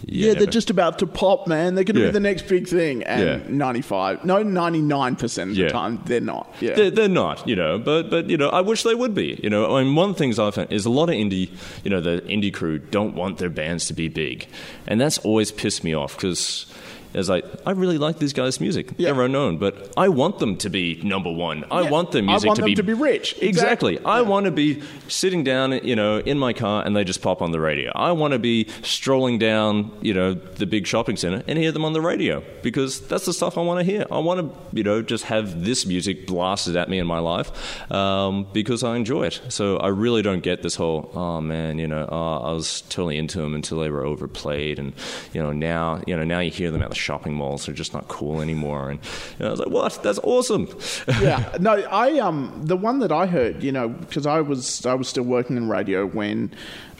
[0.05, 0.39] Yeah, never.
[0.39, 1.75] they're just about to pop, man.
[1.75, 2.07] They're going to Yeah.
[2.07, 3.03] be the next big thing.
[3.03, 3.39] And Yeah.
[3.49, 5.65] 95, no, 99% of Yeah.
[5.65, 6.53] the time, they're not.
[6.61, 6.73] Yeah.
[6.73, 9.39] They're, they're not, you know, but but you know, I wish they would be.
[9.43, 11.49] You know, I mean, one of the things I've found is a lot of indie,
[11.83, 14.47] you know, the indie crew don't want their bands to be big,
[14.87, 16.65] and that's always pissed me off because.
[17.13, 18.91] It's like I really like these guys' music.
[18.97, 19.11] Yeah.
[19.13, 21.65] They're unknown, but I want them to be number one.
[21.71, 21.89] I Yeah.
[21.89, 23.35] want their I music want to them be to be rich.
[23.41, 23.49] Exactly.
[23.95, 23.99] Exactly.
[24.05, 27.41] I want to be sitting down, you know, in my car and they just pop
[27.41, 27.91] on the radio.
[27.95, 31.83] I want to be strolling down, you know, the big shopping center and hear them
[31.85, 34.05] on the radio because that's the stuff I want to hear.
[34.11, 37.51] I want to, you know, just have this music blasted at me in my life
[37.91, 39.41] um, because I enjoy it.
[39.49, 43.17] So I really don't get this whole, oh man, you know, oh, I was totally
[43.17, 44.93] into them until they were overplayed, and
[45.33, 47.65] you know now, you know now you hear them at the shopping malls.
[47.65, 48.91] They're just not cool anymore.
[48.91, 48.99] And
[49.39, 50.03] you know, I was like, what?
[50.03, 50.67] That's awesome.
[51.21, 54.93] yeah, no, I um the one that I heard, you know, because I was I
[54.93, 56.51] was still working in radio when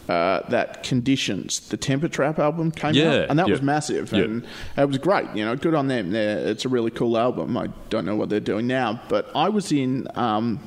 [0.07, 3.51] uh, that conditions the Temper Trap album came Yeah, out, and that yeah.
[3.51, 4.23] was massive, Yeah.
[4.23, 5.27] and it was great.
[5.35, 6.09] You know, good on them.
[6.09, 7.55] They're, it's a really cool album.
[7.55, 10.61] I don't know what they're doing now, but I was in um,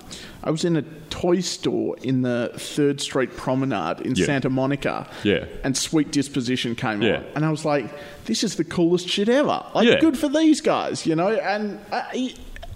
[0.45, 4.27] I was in a toy store in the Third Street Promenade in Yeah.
[4.27, 5.45] Santa Monica, Yeah.
[5.65, 7.17] and Sweet Disposition came Yeah.
[7.19, 7.87] on, and I was like,
[8.27, 9.65] this is the coolest shit ever.
[9.75, 10.01] Like, Yeah.
[10.01, 11.79] good for these guys, you know, and.
[11.91, 12.03] Uh,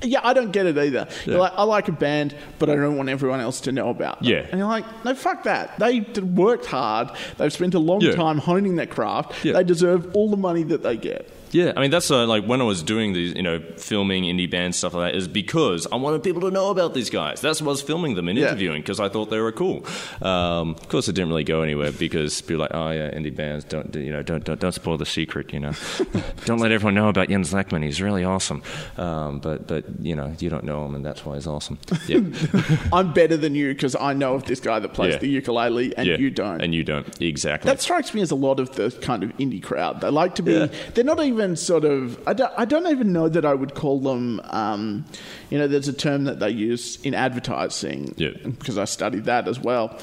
[0.03, 1.09] Yeah, I don't get it either.
[1.25, 4.21] You're like, I like a band, but I don't want everyone else to know about
[4.23, 4.31] them.
[4.31, 4.41] Yeah.
[4.51, 5.79] And you're like, no, fuck that.
[5.79, 7.09] They worked hard.
[7.39, 8.13] They've spent a long Yeah.
[8.15, 9.43] time honing their craft.
[9.43, 9.55] Yeah.
[9.55, 11.31] They deserve all the money that they get.
[11.53, 14.51] Yeah, I mean that's uh, like when I was doing these, you know, filming indie
[14.51, 17.41] band stuff like that is because I wanted people to know about these guys.
[17.41, 18.47] That's why I was filming them and Yeah.
[18.49, 19.85] interviewing because I thought they were cool.
[20.23, 23.35] Um, of course, it didn't really go anywhere because people were like, oh yeah, indie
[23.35, 25.73] bands don't, you know, don't don't, don't spoil the secret, you know,
[26.45, 27.85] don't let everyone know about Jens Lekman.
[27.85, 28.63] He's really awesome,
[28.99, 31.79] um, but but you know, you don't know him, and that's why he's awesome.
[32.09, 32.21] Yeah,
[32.93, 35.19] I'm better than you because I know of this guy that plays Yeah.
[35.21, 36.17] the ukulele and yeah.
[36.19, 36.61] you don't.
[36.61, 37.71] and you don't exactly.
[37.71, 40.01] That strikes me as a lot of the kind of indie crowd.
[40.01, 40.67] They like to be.
[40.95, 42.21] They're not even sort of.
[42.27, 44.41] I don't, I don't even know that I would call them.
[44.45, 45.05] Um,
[45.51, 48.15] you know, there's a term that they use in advertising.
[48.17, 48.31] Yeah.
[48.45, 49.99] Because I studied that as well,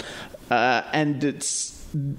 [0.50, 1.72] uh, and it's.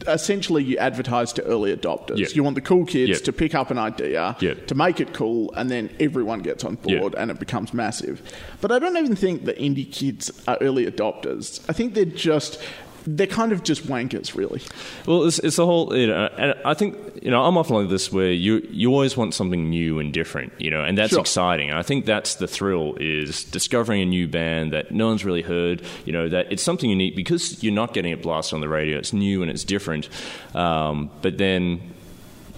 [0.07, 2.33] Essentially, you advertise to early adopters.
[2.37, 4.37] You want the cool kids to pick up an idea,
[4.69, 8.23] to make it cool, and then everyone gets on board and it becomes massive.
[8.61, 11.61] But I don't even think the indie kids are early adopters.
[11.69, 12.63] I think they're just.
[13.07, 14.63] They're kind of just wankers, really.
[15.07, 17.89] Well, it's, it's the whole, you know, and I think, you know, I'm often like
[17.89, 21.21] this where you you always want something new and different, you know, and that's Sure.
[21.21, 21.71] exciting.
[21.71, 25.43] And I think that's the thrill is discovering a new band that no one's really
[25.43, 28.69] heard, you know, that it's something unique because you're not getting it blasted on the
[28.69, 28.99] radio.
[28.99, 30.09] It's new and it's different.
[30.55, 31.94] Um, but then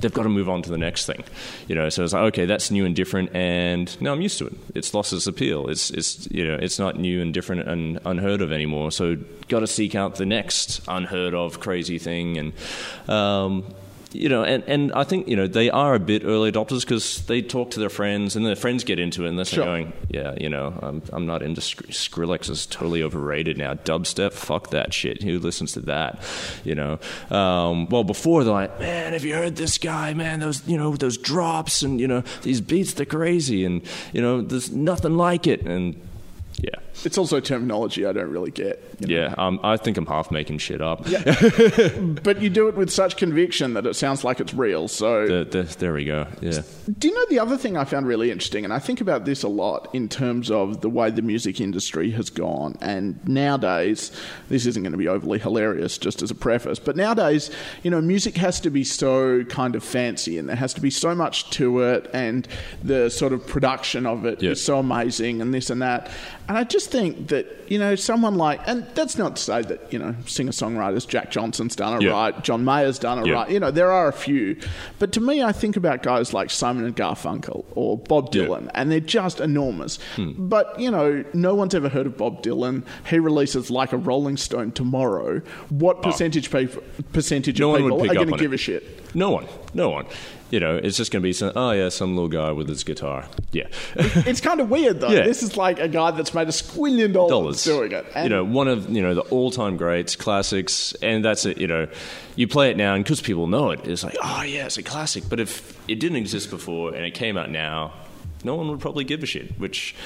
[0.01, 1.25] they've got to move on to the next thing,
[1.69, 1.89] you know.
[1.89, 4.55] So it's like, okay, that's new and different, and now I'm used to it.
[4.75, 5.69] It's lost its appeal.
[5.69, 8.91] It's it's you know, it's not new and different and unheard of anymore.
[8.91, 9.17] So
[9.49, 13.65] got to seek out the next unheard of crazy thing, and um,
[14.17, 17.23] you know, and, and I think you know they are a bit early adopters because
[17.27, 19.65] they talk to their friends, and their friends get into it, and they're Sure.
[19.65, 23.75] going, yeah, you know, I'm I'm not into Skri- Skrillex is totally overrated now.
[23.75, 25.23] Dubstep, fuck that shit.
[25.23, 26.21] Who listens to that?
[26.65, 26.99] You know.
[27.31, 30.15] Um, well, before they're like, man, have you heard this guy?
[30.15, 34.21] Man, those you know those drops and you know these beats, they're crazy, and you
[34.23, 36.01] know there's nothing like it, and
[36.59, 36.71] yeah,
[37.05, 38.83] It's also terminology I don't really get.
[39.01, 39.15] You know.
[39.15, 39.35] yeah.
[39.39, 41.07] Um, I think I'm half making shit up.
[42.23, 44.89] But you do it with such conviction that it sounds like it's real.
[44.89, 46.27] So, The, the, there we go.
[46.41, 46.63] Yeah.
[46.99, 48.65] do you know the other thing I found really interesting?
[48.65, 52.11] And I think about this a lot in terms of the way the music industry
[52.13, 52.77] has gone.
[52.81, 54.13] And nowadays,
[54.49, 57.51] this isn't going to be overly hilarious, just as a preface, but nowadays,
[57.83, 60.91] you know, music has to be so kind of fancy and there has to be
[60.91, 62.11] so much to it.
[62.13, 62.47] And
[62.83, 64.55] the sort of production of it is Yeah.
[64.55, 66.11] so amazing and this and that.
[66.49, 69.93] And I just think that, you know, someone like, and that's not to say that,
[69.93, 72.11] you know, singer songwriters, Jack Johnson's done it Yeah.
[72.13, 73.35] right, John Mayer's done it Yeah.
[73.35, 73.51] right.
[73.51, 74.57] You know, there are a few.
[74.99, 78.45] But to me, I think about guys like Simon and Garfunkel or Bob Yeah.
[78.45, 79.99] Dylan, and they're just enormous.
[80.17, 80.33] Hmm.
[80.49, 82.83] But, you know, no one's ever heard of Bob Dylan.
[83.09, 85.41] He releases like a Rolling Stone tomorrow.
[85.71, 87.73] What percentage, people, percentage Oh.
[87.73, 88.57] No of people are going to give it.
[88.57, 89.03] a shit?
[89.15, 89.47] No one.
[89.75, 90.07] No one.
[90.51, 92.85] You know, it's just going to be some, oh, yeah, some little guy with his
[92.85, 93.27] guitar.
[93.51, 93.67] Yeah.
[93.97, 95.09] It's kind of weird, though.
[95.17, 95.23] Yeah.
[95.25, 98.07] This is like a guy that's made a squillion dollars, dollars doing it.
[98.15, 101.59] And you know, one of you know the all-time greats, classics, and that's it.
[101.59, 101.89] You know,
[102.37, 104.83] you play it now, and because people know it, it's like, oh yeah, it's a
[104.85, 105.25] classic.
[105.29, 107.93] But if it didn't exist before and it came out now,
[108.45, 109.97] no one would probably give a shit, which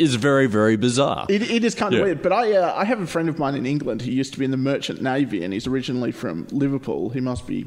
[0.00, 1.26] is very, very bizarre.
[1.28, 2.04] It, it is kind of Yeah.
[2.06, 4.38] weird, but I uh, I have a friend of mine in England who used to
[4.40, 7.10] be in the Merchant Navy, and he's originally from Liverpool.
[7.10, 7.66] He must be,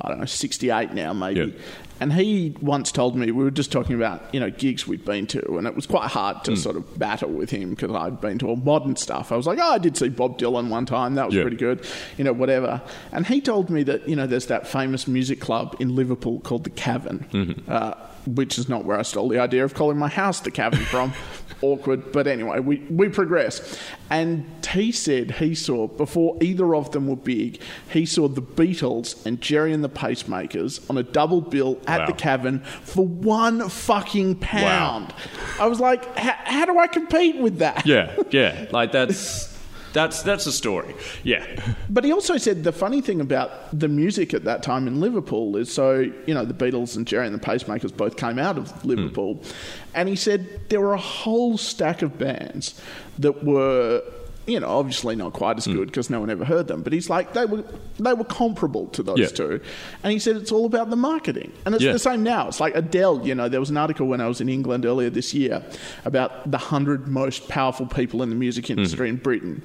[0.00, 1.40] I don't know, sixty eight now, maybe.
[1.40, 1.62] Yeah.
[2.00, 5.26] And he once told me we were just talking about you know gigs we'd been
[5.28, 8.38] to, and it was quite hard to sort of battle with him because I'd been
[8.40, 9.32] to all modern stuff.
[9.32, 11.86] I was like, oh, I did see Bob Dylan one time, that was pretty good,
[12.18, 12.82] you know, whatever.
[13.12, 16.64] And he told me that you know there's that famous music club in Liverpool called
[16.64, 17.26] the Cavern.
[17.32, 17.70] Mm-hmm.
[17.70, 17.94] Uh,
[18.26, 21.12] which is not where I stole the idea of calling my house the Cavern from.
[21.62, 23.80] Awkward, but anyway, we, we progress.
[24.10, 29.24] And he said he saw, before either of them were big, he saw the Beatles
[29.24, 32.06] and Gerry and the Pacemakers on a double bill at Wow.
[32.06, 35.14] the Cavern for one fucking pound.
[35.60, 37.86] I was like, how do I compete with that?
[37.86, 39.54] yeah, yeah, like that's
[39.92, 40.94] that's that's a story.
[41.22, 41.46] Yeah,
[41.88, 45.56] But he also said the funny thing about the music at that time in Liverpool
[45.56, 48.84] is so, you know, the Beatles and Gerry and the Pacemakers both came out of
[48.84, 49.36] Liverpool.
[49.36, 49.48] Hmm.
[49.94, 52.78] And he said there were a whole stack of bands
[53.18, 54.02] that were,
[54.46, 55.74] you know, obviously not quite as hmm.
[55.74, 56.82] good because no one ever heard them.
[56.82, 57.64] But he's like, they were,
[57.98, 59.26] they were comparable to those Yeah.
[59.26, 59.60] two.
[60.02, 61.52] And he said it's all about the marketing.
[61.64, 61.92] And it's Yeah.
[61.92, 62.48] the same now.
[62.48, 65.10] It's like Adele, you know, there was an article when I was in England earlier
[65.10, 65.62] this year
[66.04, 68.74] about the 100 most powerful people in the music hmm.
[68.74, 69.62] industry in Britain.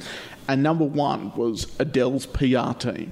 [0.47, 3.11] And number one was Adele's PR team.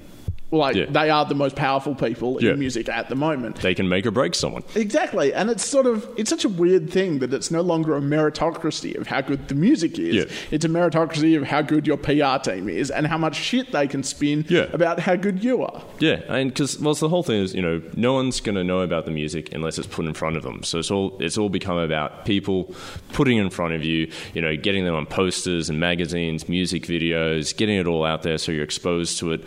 [0.52, 0.86] Like Yeah.
[0.90, 2.52] they are the most powerful people in Yeah.
[2.54, 3.56] music at the moment.
[3.62, 4.64] They can make or break someone.
[4.74, 8.00] Exactly, and it's sort of it's such a weird thing that it's no longer a
[8.00, 10.14] meritocracy of how good the music is.
[10.16, 10.24] Yeah.
[10.50, 13.86] It's a meritocracy of how good your PR team is and how much shit they
[13.86, 14.66] can spin Yeah.
[14.72, 15.82] about how good you are.
[16.00, 18.64] Yeah, and because well, so the whole thing is, you know, no one's going to
[18.64, 20.62] know about the music unless it's put in front of them.
[20.64, 22.74] So it's all it's all become about people
[23.12, 27.56] putting in front of you, you know, getting them on posters and magazines, music videos,
[27.56, 29.44] getting it all out there so you're exposed to it.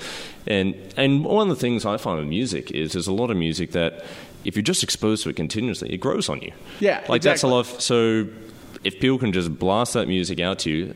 [0.47, 3.37] And and one of the things I find with music is there's a lot of
[3.37, 4.03] music that
[4.43, 6.51] if you're just exposed to it continuously, it grows on you.
[6.79, 7.61] Yeah, like that's a lot.
[7.61, 8.27] Of, so
[8.83, 10.95] if people can just blast that music out to you,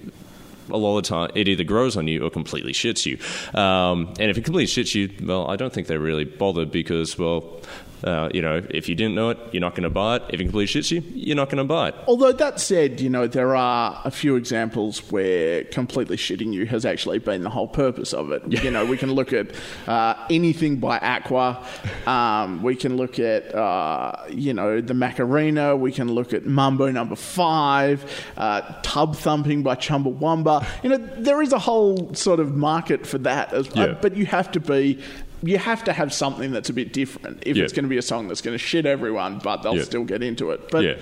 [0.70, 3.18] a lot of the time it either grows on you or completely shits you.
[3.60, 7.18] Um, and if it completely shits you, well, I don't think they're really bothered because,
[7.18, 7.62] well,
[8.04, 10.24] uh, you know, if you didn't know it, you're not going to buy it.
[10.30, 11.96] If it completely shits you, you're not going to buy it.
[12.08, 16.86] Although that said, you know, there are a few examples where completely shitting you has
[16.86, 18.44] actually been the whole purpose of it.
[18.64, 19.48] You know, we can look at
[19.88, 21.64] uh, anything by Aqua.
[22.06, 25.76] Um, we can look at, uh, you know, the Macarena.
[25.76, 28.06] We can look at Mambo Number Five,
[28.38, 30.66] uh, Tub Thumping by Chumbawamba.
[30.84, 33.68] You know, there is a whole sort of market for that as.
[33.76, 33.98] Yeah.
[34.00, 35.00] But you have to be.
[35.44, 37.64] You have to have something that's a bit different if Yeah.
[37.64, 39.84] it's going to be a song that's going to shit everyone, but they'll Yeah.
[39.84, 40.70] still get into it.
[40.72, 40.94] But Yeah.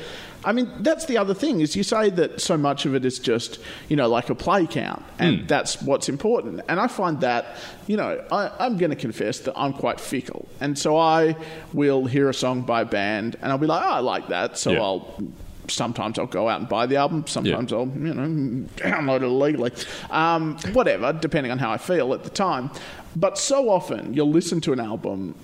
[0.43, 3.17] I mean, that's the other thing is you say that so much of it is
[3.17, 3.58] just,
[3.89, 5.45] you know, like a play count, and Hmm.
[5.48, 6.62] that's what's important.
[6.67, 7.56] And I find that,
[7.88, 10.48] you know, I, I'm going to confess that I'm quite fickle.
[10.62, 11.36] And so I
[11.74, 14.58] will hear a song by a band, and I'll be like, oh, I like that.
[14.58, 14.82] So Yeah.
[14.82, 15.24] I'll.
[15.67, 17.24] Sometimes I'll go out and buy the album.
[17.26, 19.71] Sometimes I'll, you know, download it illegally.
[20.12, 22.69] Um, whatever, depending on how I feel at the time.
[23.15, 25.36] But so often you'll listen to an album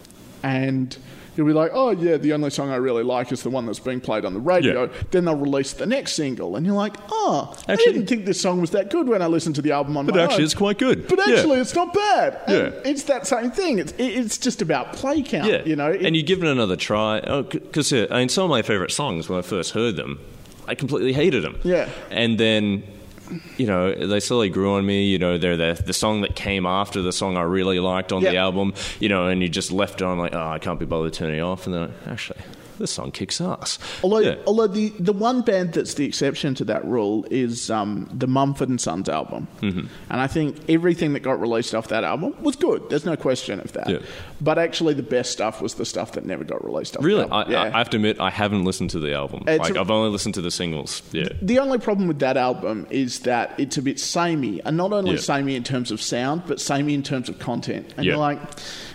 [0.44, 0.98] and
[1.38, 3.80] you'll be like, oh, yeah, the only song I really like is the one that's
[3.80, 4.84] being played on the radio.
[4.86, 4.92] Yeah.
[5.12, 8.42] Then they'll release the next single, and you're like, oh, I Actually- didn't think this
[8.42, 10.14] song was that good when I listened to the album on radio.
[10.14, 10.46] But my actually, own.
[10.46, 11.08] it's quite good.
[11.08, 11.36] But Yeah.
[11.36, 12.38] actually, it's not bad.
[12.48, 12.92] And Yeah.
[12.92, 13.80] It's that same thing.
[13.80, 15.92] It's, it's just about play count, Yeah, you know?
[15.92, 17.22] It- and you give it another try.
[17.26, 20.20] Oh, because I mean, some of my favorite songs when I first heard them,
[20.68, 21.60] I completely hated them.
[21.64, 21.88] Yeah.
[22.10, 22.84] and then.
[23.58, 25.06] You know, they slowly grew on me.
[25.06, 28.24] You know, they're the the song that came after the song I really liked on
[28.24, 28.74] the album.
[29.00, 31.38] You know, and you just left it on like, oh, I can't be bothered turning
[31.38, 31.66] it off.
[31.66, 32.40] And then actually,
[32.82, 33.80] this song kicks ass.
[34.04, 34.36] Although, Yeah.
[34.46, 38.68] although the, the one band that's the exception to that rule is um, the Mumford
[38.70, 39.88] and Sons album, mm-hmm.
[40.10, 42.90] and I think everything that got released off that album was good.
[42.90, 43.90] There's no question of that.
[43.90, 44.00] Yeah.
[44.42, 46.98] But actually, the best stuff was the stuff that never got released.
[46.98, 47.54] off Really, I, album.
[47.54, 47.62] yeah.
[47.64, 49.44] I have to admit, I haven't listened to the album.
[49.48, 51.02] It's like, a- I've only listened to the singles.
[51.12, 54.92] Yeah, The only problem with that album is that it's a bit samey, and not
[54.92, 57.94] only samey in terms of sound, but samey in terms of content.
[57.98, 58.40] And you're like,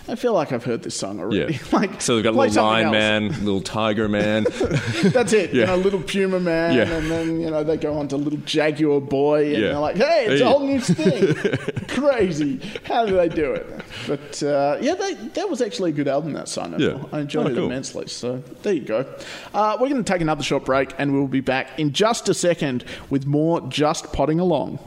[0.09, 1.55] I feel like I've heard this song already.
[1.55, 1.59] yeah.
[1.73, 2.93] like, so they've got little Lion else.
[2.93, 4.45] Man, little Tiger Man.
[5.03, 5.53] That's it.
[5.53, 5.67] You Yeah.
[5.67, 6.85] know, little Puma Man, Yeah.
[6.89, 9.61] and then you know they go on to little Jaguar Boy, and Yeah.
[9.71, 11.35] they're like, "Hey, it's a whole new thing."
[11.89, 12.61] Crazy.
[12.85, 13.67] How do they do it?
[14.07, 16.33] But uh, yeah, they, that was actually a good album.
[16.35, 17.03] That Sign Yeah.
[17.13, 17.65] I enjoyed Oh, it cool.
[17.67, 18.07] immensely.
[18.09, 19.07] So there you go.
[19.55, 22.35] Uh, we're going to take another short break, and we'll be back in just a
[22.35, 24.79] second with more just potting along.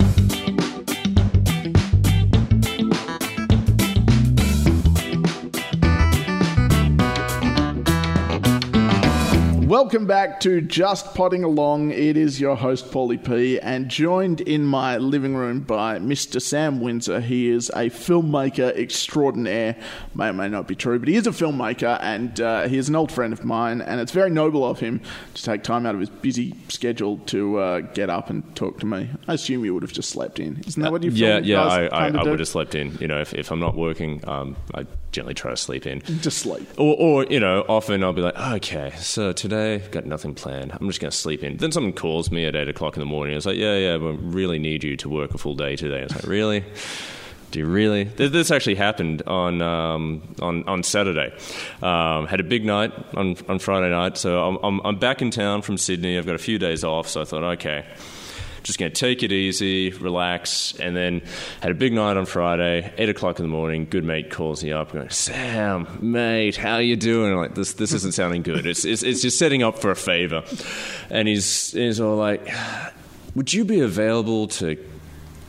[9.81, 11.91] Welcome back to Just Potting Along.
[11.91, 16.41] It is your host, Paulie P, and joined in my living room by Mr.
[16.41, 17.21] Sam Windsor.
[17.21, 19.77] He is a filmmaker extraordinaire.
[20.13, 22.89] May or may not be true, but he is a filmmaker, and uh, he is
[22.89, 24.99] an old friend of mine, and it's very noble of him
[25.33, 28.85] to take time out of his busy schedule to uh, get up and talk to
[28.85, 29.09] me.
[29.29, 30.61] I assume you would have just slept in.
[30.67, 32.97] Isn't that what you yeah, yeah, I, I, I would have slept in.
[32.99, 34.85] You know, if, if I'm not working, um, I
[35.27, 36.01] try to sleep in.
[36.21, 36.67] Just sleep.
[36.77, 40.71] Or, or, you know, often I'll be like, okay, so today I've got nothing planned.
[40.73, 41.57] I'm just going to sleep in.
[41.57, 43.33] Then someone calls me at 8 o'clock in the morning.
[43.33, 46.01] And it's like, yeah, yeah, we really need you to work a full day today.
[46.01, 46.63] It's like, really?
[47.51, 48.03] Do you really?
[48.03, 51.33] This this actually happened on um, on on Saturday.
[51.81, 55.31] Um, had a big night on on Friday night, so I'm, I'm I'm back in
[55.31, 56.17] town from Sydney.
[56.19, 57.87] I've got a few days off, so I thought, okay,
[58.63, 61.21] just going to take it easy, relax, and then
[61.61, 62.91] had a big night on Friday.
[62.97, 66.95] Eight o'clock in the morning, good mate calls me up, going, "Sam, mate, how you
[66.95, 68.65] doing?" I'm like, "This this isn't sounding good.
[68.65, 70.43] It's it's, it's just setting up for a favor,"
[71.09, 72.47] and he's he's all like,
[73.35, 74.77] "Would you be available to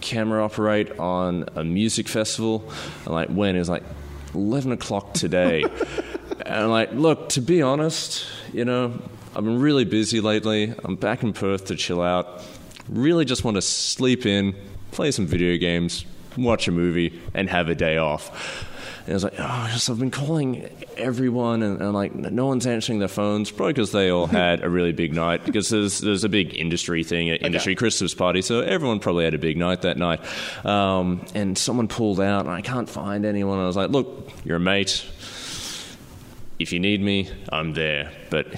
[0.00, 2.70] camera operate on a music festival?"
[3.06, 3.84] I'm like, "When?" He's like,
[4.34, 5.62] 11 o'clock today."
[6.46, 9.00] and I'm like, "Look, to be honest, you know."
[9.32, 10.74] I've been really busy lately.
[10.84, 12.42] I'm back in Perth to chill out
[12.90, 14.54] really just want to sleep in,
[14.90, 16.04] play some video games,
[16.36, 18.66] watch a movie, and have a day off.
[19.00, 22.66] And I was like, oh, yes, I've been calling everyone, and, and like no one's
[22.66, 25.44] answering their phones, probably because they all had a really big night.
[25.44, 29.34] Because there's there's a big industry thing, an industry Christmas party, so everyone probably had
[29.34, 30.20] a big night that night.
[30.66, 33.58] Um, and someone pulled out, and I can't find anyone.
[33.58, 35.06] I was like, look, you're a mate.
[36.58, 38.12] If you need me, I'm there.
[38.28, 38.48] But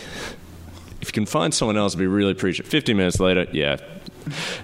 [1.00, 2.70] if you can find someone else, I'd be really appreciative.
[2.70, 3.76] 15 minutes later, yeah.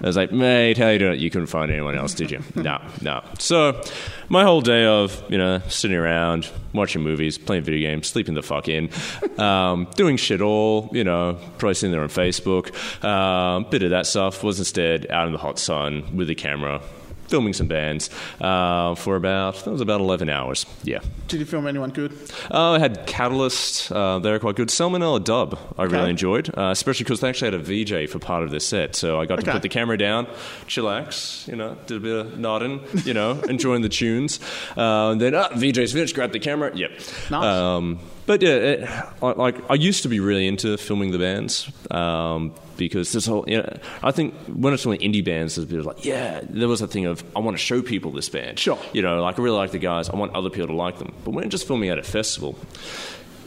[0.01, 1.19] I was like, mate, how you doing?
[1.19, 2.41] You couldn't find anyone else, did you?
[2.55, 3.23] no, no.
[3.37, 3.81] So,
[4.29, 8.43] my whole day of, you know, sitting around, watching movies, playing video games, sleeping the
[8.43, 8.89] fuck in,
[9.37, 14.05] um, doing shit all, you know, probably sitting there on Facebook, um, bit of that
[14.05, 16.81] stuff, was instead out in the hot sun with the camera,
[17.29, 18.09] filming some bands
[18.41, 22.11] uh, for about that was about 11 hours yeah Did you film anyone good?
[22.51, 23.91] uh, I had Catalyst.
[23.91, 24.69] Uh, they're quite good.
[24.69, 25.95] Salmonella Dub, I Okay.
[25.95, 28.95] really enjoyed, uh, especially because they actually had a VJ for part of their set.
[28.95, 30.25] So I got to put the camera down,
[30.67, 34.39] chillax, you know, did a bit of nodding, you know, enjoying the tunes.
[34.77, 36.71] Uh, and then, ah, VJ's finished, grab the camera.
[36.75, 36.91] Yep.
[37.31, 37.43] Nice.
[37.43, 37.99] Um,
[38.29, 38.89] but yeah, it,
[39.23, 41.67] I- like I used to be really into filming the bands.
[41.89, 45.69] Um, because this whole, you know, I think when it's doing indie bands, there's a
[45.69, 48.29] bit of like, yeah, there was a thing of I want to show people this
[48.29, 48.57] band.
[48.59, 48.79] Sure.
[48.93, 50.09] You know, like I really like the guys.
[50.09, 51.11] I want other people to like them.
[51.25, 52.55] But when just filming at a festival,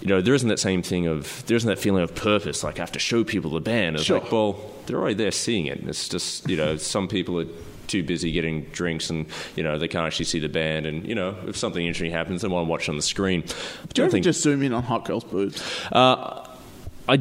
[0.02, 2.62] you know, there isn't that same thing of there isn't that feeling of purpose.
[2.64, 3.96] Like I have to show people the band.
[3.96, 4.18] It's Sure.
[4.20, 5.78] like, well, they're already there seeing it.
[5.78, 7.46] And it's just you know, some people are
[7.88, 9.26] too busy getting drinks and
[9.56, 10.86] you know they can't actually see the band.
[10.86, 13.42] And you know, if something interesting happens, they want to watch on the screen.
[13.92, 15.62] Do you ever think just zoom in on hot girls' boobs?
[15.92, 16.46] Uh,
[17.08, 17.16] I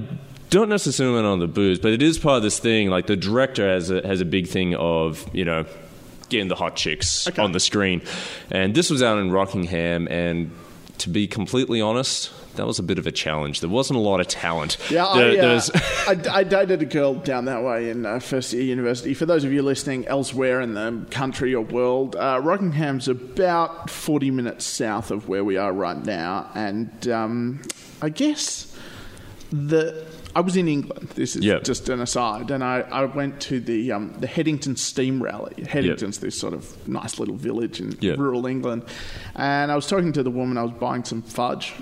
[0.50, 2.90] don't necessarily went on the booze, but it is part of this thing.
[2.90, 5.66] Like the director has a, has a big thing of you know
[6.30, 7.42] getting the hot chicks Okay.
[7.42, 8.02] on the screen,
[8.50, 10.08] and this was out in Rockingham.
[10.10, 10.52] And
[11.00, 13.60] to be completely honest, that was a bit of a challenge.
[13.62, 14.78] There wasn't a lot of talent.
[14.90, 15.72] Yeah, There- I, uh, there's-
[16.08, 19.14] I, I dated a girl down that way in uh, first year university.
[19.14, 24.32] For those of you listening elsewhere in the country or world, uh, Rockingham's about 40
[24.32, 26.50] minutes south of where we are right now.
[26.56, 27.62] And um,
[28.02, 28.76] I guess
[29.52, 30.06] the.
[30.34, 31.10] I was in England.
[31.16, 31.66] This is Yep.
[31.66, 35.66] just an aside, and I, I went to the um, the Headington Steam Rally.
[35.68, 38.18] Headington's this sort of nice little village in Yep.
[38.18, 38.84] rural England,
[39.36, 40.58] and I was talking to the woman.
[40.58, 41.74] I was buying some fudge,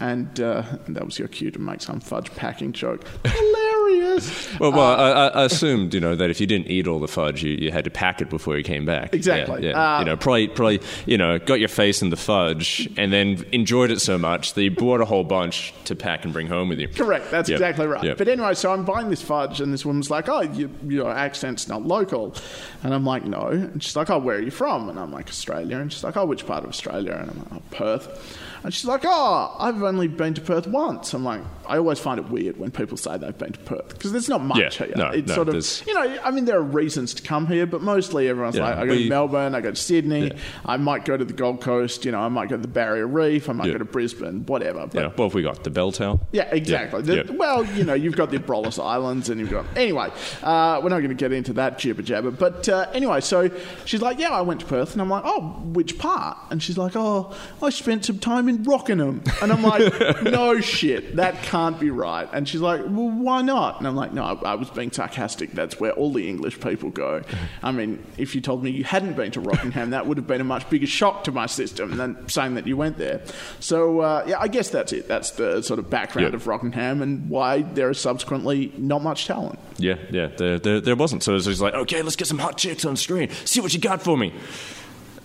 [0.00, 3.04] and, uh, and that was your cue to make some fudge packing joke.
[3.26, 4.58] Hilarious.
[4.58, 7.08] well, well I, I- I assumed you know that if you didn't eat all the
[7.08, 9.14] fudge, you, you had to pack it before you came back.
[9.14, 9.62] Exactly.
[9.64, 9.96] Yeah, yeah.
[9.96, 13.44] Uh, you know, probably, probably, you know, got your face in the fudge and then
[13.52, 16.68] enjoyed it so much that you bought a whole bunch to pack and bring home
[16.68, 16.88] with you.
[16.88, 17.30] Correct.
[17.30, 17.56] That's Yep.
[17.56, 18.04] exactly right.
[18.04, 18.18] Yep.
[18.18, 21.68] But anyway, so I'm buying this fudge, and this woman's like, "Oh, you, your accent's
[21.68, 22.34] not local,"
[22.82, 25.28] and I'm like, "No." And she's like, "Oh, where are you from?" And I'm like,
[25.28, 28.72] "Australia." And she's like, "Oh, which part of Australia?" And I'm like, "Oh, Perth." And
[28.74, 32.28] she's like, "Oh, I've only been to Perth once." I'm like, I always find it
[32.28, 34.94] weird when people say they've been to Perth because there's not much Yeah, here.
[34.96, 37.46] no, it's no, sort of, there's- you know, I mean, there are reasons to come
[37.46, 40.26] here, but mostly everyone's Yeah, like, I go we- to Melbourne, I go to Sydney,
[40.28, 40.32] Yeah.
[40.64, 43.06] I might go to the Gold Coast, you know, I might go to the Barrier
[43.06, 44.86] Reef, I might go to Brisbane, whatever.
[44.86, 45.10] But Yeah.
[45.16, 46.18] Well, have we got the bell tower?
[46.32, 47.02] yeah, exactly.
[47.02, 47.32] The-.
[47.36, 50.08] Well, you know, you've got the Abrolhos Islands, and you've got anyway.
[50.42, 53.20] Uh, we're not going to get into that jibber jabber, but uh, anyway.
[53.20, 53.50] So
[53.84, 56.76] she's like, "Yeah, I went to Perth," and I'm like, "Oh, which part?" And she's
[56.78, 57.32] like, "Oh,
[57.62, 59.75] I spent some time in Rockingham," and I'm like,
[60.24, 64.12] "No shit, that can't be right." And she's like, "Well, why not?" And I'm like,
[64.12, 65.52] "No, I, I was being sarcastic.
[65.52, 67.22] That's where all the English people go."
[67.62, 70.40] I mean, if you told me you hadn't been to Rockingham, that would have been
[70.40, 73.20] a much bigger shock to my system than saying that you went there.
[73.60, 75.08] So uh, yeah, I guess that's it.
[75.08, 76.36] That's the sort of background Yeah.
[76.36, 79.58] of Rockingham and why there is subsequently not much talent.
[79.78, 81.22] Yeah, yeah, there, there, there wasn't.
[81.22, 83.28] So it was like, okay, let's get some hot chicks on screen.
[83.44, 84.32] See what you got for me.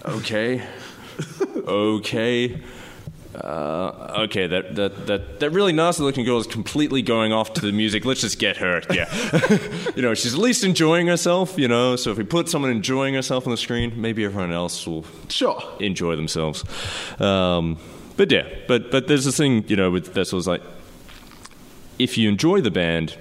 [0.05, 0.61] Okay,
[1.67, 2.61] okay,
[3.35, 4.47] uh, okay.
[4.47, 8.03] That, that that that really nasty looking girl is completely going off to the music.
[8.05, 8.81] Let's just get her.
[8.91, 9.09] Yeah,
[9.95, 11.57] you know, she's at least enjoying herself.
[11.57, 14.85] You know, so if we put someone enjoying herself on the screen, maybe everyone else
[14.85, 15.61] will Sure.
[15.79, 16.63] enjoy themselves.
[17.21, 17.77] Um,
[18.17, 20.61] but yeah, but but there's this thing, you know, with festivals like
[21.99, 23.17] if you enjoy the band,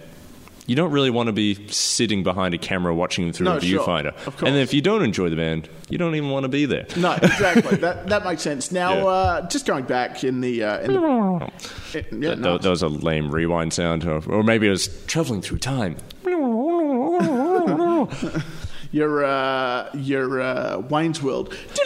[0.71, 3.61] you don't really want to be sitting behind a camera watching them through No, a
[3.61, 4.15] sure, viewfinder.
[4.15, 4.43] of course.
[4.43, 6.87] And then if you don't enjoy the band, you don't even want to be there.
[6.97, 7.77] No, exactly.
[7.79, 8.71] that that makes sense.
[8.71, 9.05] Now, Yeah.
[9.07, 11.51] uh, just going back in the, uh, in the
[11.95, 14.87] it- yeah, That, no, that was a lame rewind sound, or, or maybe it was
[15.07, 15.97] traveling through time.
[18.93, 21.57] your uh, your uh, Wayne's World.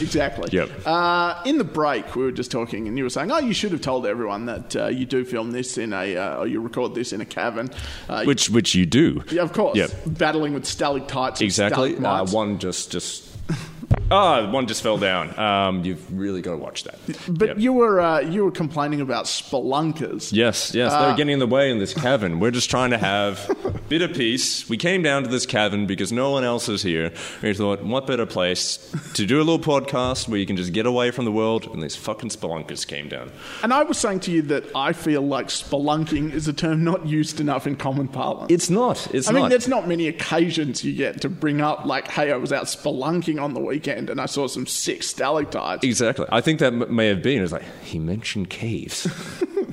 [0.00, 0.48] exactly.
[0.52, 0.70] Yep.
[0.84, 3.72] Uh, in the break, we were just talking, and you were saying, "Oh, you should
[3.72, 6.94] have told everyone that uh, you do film this in a, uh, or you record
[6.94, 7.70] this in a cavern."
[8.08, 9.22] Uh, Which which you do.
[9.30, 9.76] yeah, of course.
[9.76, 9.90] Yep.
[10.06, 11.40] Battling with stalactites.
[11.40, 11.96] and Exactly.
[11.96, 13.28] Uh, one just just
[14.10, 15.38] Ah, one just fell down.
[15.38, 16.98] Um, you've really got to watch that.
[17.28, 17.58] But Yep.
[17.58, 20.30] you were uh, you were complaining about spelunkers.
[20.32, 22.40] Yes, yes, they're getting in the way in this cavern.
[22.40, 24.68] We're just trying to have a bit of peace.
[24.68, 27.12] We came down to this cavern because no one else is here.
[27.42, 30.86] We thought, what better place to do a little podcast where you can just get
[30.86, 31.68] away from the world?
[31.72, 33.30] And these fucking spelunkers came down.
[33.62, 37.06] And I was saying to you that I feel like spelunking is a term not
[37.06, 38.50] used enough in common parlance.
[38.50, 39.12] It's not.
[39.14, 39.40] It's I not.
[39.42, 42.64] mean, there's not many occasions you get to bring up, like, hey, I was out
[42.64, 45.84] spelunking on the weekend and I saw some sick stalactites.
[45.84, 46.26] Exactly.
[46.30, 47.42] I think that m- may have been.
[47.42, 49.06] It's like he mentioned caves.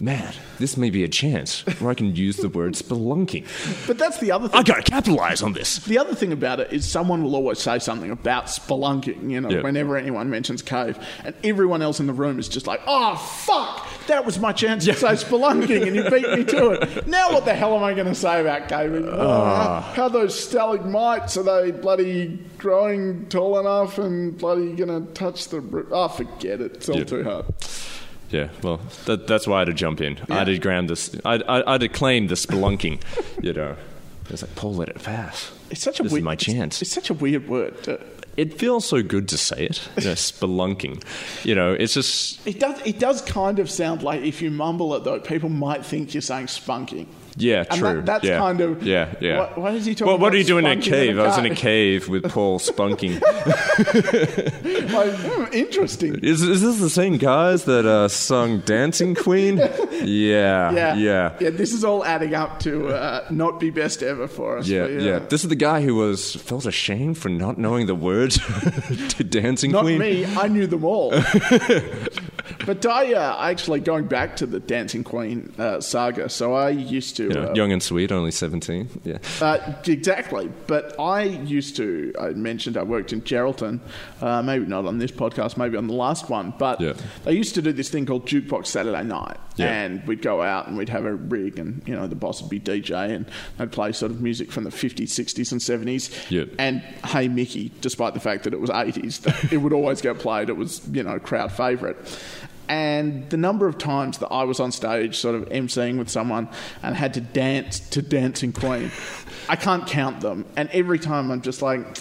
[0.00, 3.46] Man, this may be a chance where I can use the word spelunking.
[3.86, 4.58] But that's the other thing.
[4.58, 5.76] I gotta capitalize on this.
[5.78, 9.48] The other thing about it is someone will always say something about spelunking, you know,
[9.50, 9.62] Yeah.
[9.62, 13.86] whenever anyone mentions cave, and everyone else in the room is just like, oh, fuck,
[14.08, 17.06] that was my chance to say spelunking, and you beat me to it.
[17.06, 19.08] Now what the hell am I going to say about caving?
[19.08, 19.92] Oh, Ah.
[19.94, 25.60] how, those stalagmites, are they bloody growing tall enough and bloody going to touch the
[25.60, 25.86] roof?
[25.92, 26.74] Oh, forget it.
[26.74, 27.04] It's all Yeah.
[27.04, 27.44] too hard.
[28.34, 30.18] Yeah, well, that, that's why I had to jump in.
[30.18, 30.38] I Yeah.
[30.38, 31.14] had to ground this.
[31.24, 33.00] I, I, I'd acclaim the spelunking.
[33.42, 33.76] you know,
[34.30, 35.52] it's like Paul, let it pass.
[35.70, 36.82] It's such a This is weird, my it's- chance.
[36.82, 37.88] It's, such a weird word.
[37.88, 37.98] Uh,
[38.36, 39.88] It feels so good to say it.
[39.96, 41.04] You know, spelunking.
[41.44, 42.80] You know, it's just It does.
[42.84, 46.20] It does kind of sound like if you mumble it though, people might think you're
[46.32, 47.06] saying spunking.
[47.36, 47.94] Yeah, true.
[47.96, 48.38] that- that's yeah.
[48.38, 49.38] kind of- yeah, yeah.
[49.38, 51.18] Why- why is he talking Well, what are you doing in a spunking in cave?
[51.18, 52.02] I was in a cave?
[52.02, 53.20] cave with Paul spunking.
[54.94, 56.14] Like, hmm, interesting.
[56.22, 59.56] Is, is this the same guys that uh, sung Dancing Queen?
[59.56, 59.72] Yeah,
[60.04, 61.50] Yeah, yeah, yeah.
[61.50, 64.68] This is all adding up to uh, not be best ever for us.
[64.68, 65.18] Yeah, but, yeah.
[65.20, 68.38] This is the guy who was felt ashamed for not knowing the words
[69.16, 69.98] to Dancing Not Queen.
[69.98, 70.24] me.
[70.36, 71.10] I knew them all.
[72.66, 76.28] but I uh, actually going back to the Dancing Queen uh, saga.
[76.28, 78.88] So I used to You know, uh, young and sweet, only seventeen.
[79.04, 80.50] Yeah, Uh, exactly.
[80.66, 83.80] But I used to, I mentioned I worked in Geraldton,
[84.20, 86.94] uh, maybe not on this podcast, maybe on the last one, but Yeah.
[87.24, 89.36] they used to do this thing called Jukebox Saturday Night.
[89.56, 89.66] Yeah.
[89.72, 92.50] And we'd go out and we'd have a rig, and, you know, the boss would
[92.50, 96.10] be DJ, and they'd play sort of music from the 50s, 60s, and 70s.
[96.30, 96.44] Yeah.
[96.58, 99.20] And Hey Mickey, despite the fact that it was 80s,
[99.52, 100.48] it would always get played.
[100.48, 101.96] It was, you know, crowd favourite.
[102.68, 106.48] And the number of times that I was on stage, sort of emceeing with someone,
[106.82, 108.90] and had to dance to Dancing Queen,
[109.48, 110.46] I can't count them.
[110.56, 111.94] And every time I'm just like,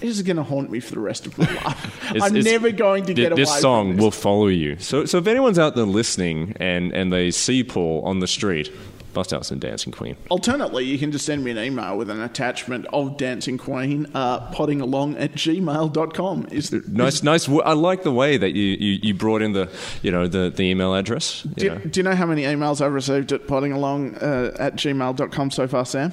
[0.00, 1.96] this is going to haunt me for the rest of my life.
[2.10, 3.42] It's- I'm it's- never going to get away.
[3.42, 4.02] This song from this.
[4.02, 4.76] will follow you.
[4.78, 8.72] So, so if anyone's out there listening and and they see Paul on the street,
[9.12, 10.16] bust out some Dancing Queen.
[10.28, 14.50] Alternately, you can just send me an email with an attachment of Dancing Queen, uh,
[14.52, 16.48] poddingalong at gmail.com.
[16.50, 17.44] Is, Nice, nice.
[17.44, 19.68] w- I like the way that you, you, you brought in the
[20.02, 21.44] you know the, the email address.
[21.44, 21.78] You do, know.
[21.78, 25.84] do you know how many emails I've received at poddingalong uh, at gmail.com so far,
[25.86, 26.12] Sam?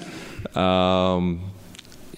[0.56, 1.52] Um,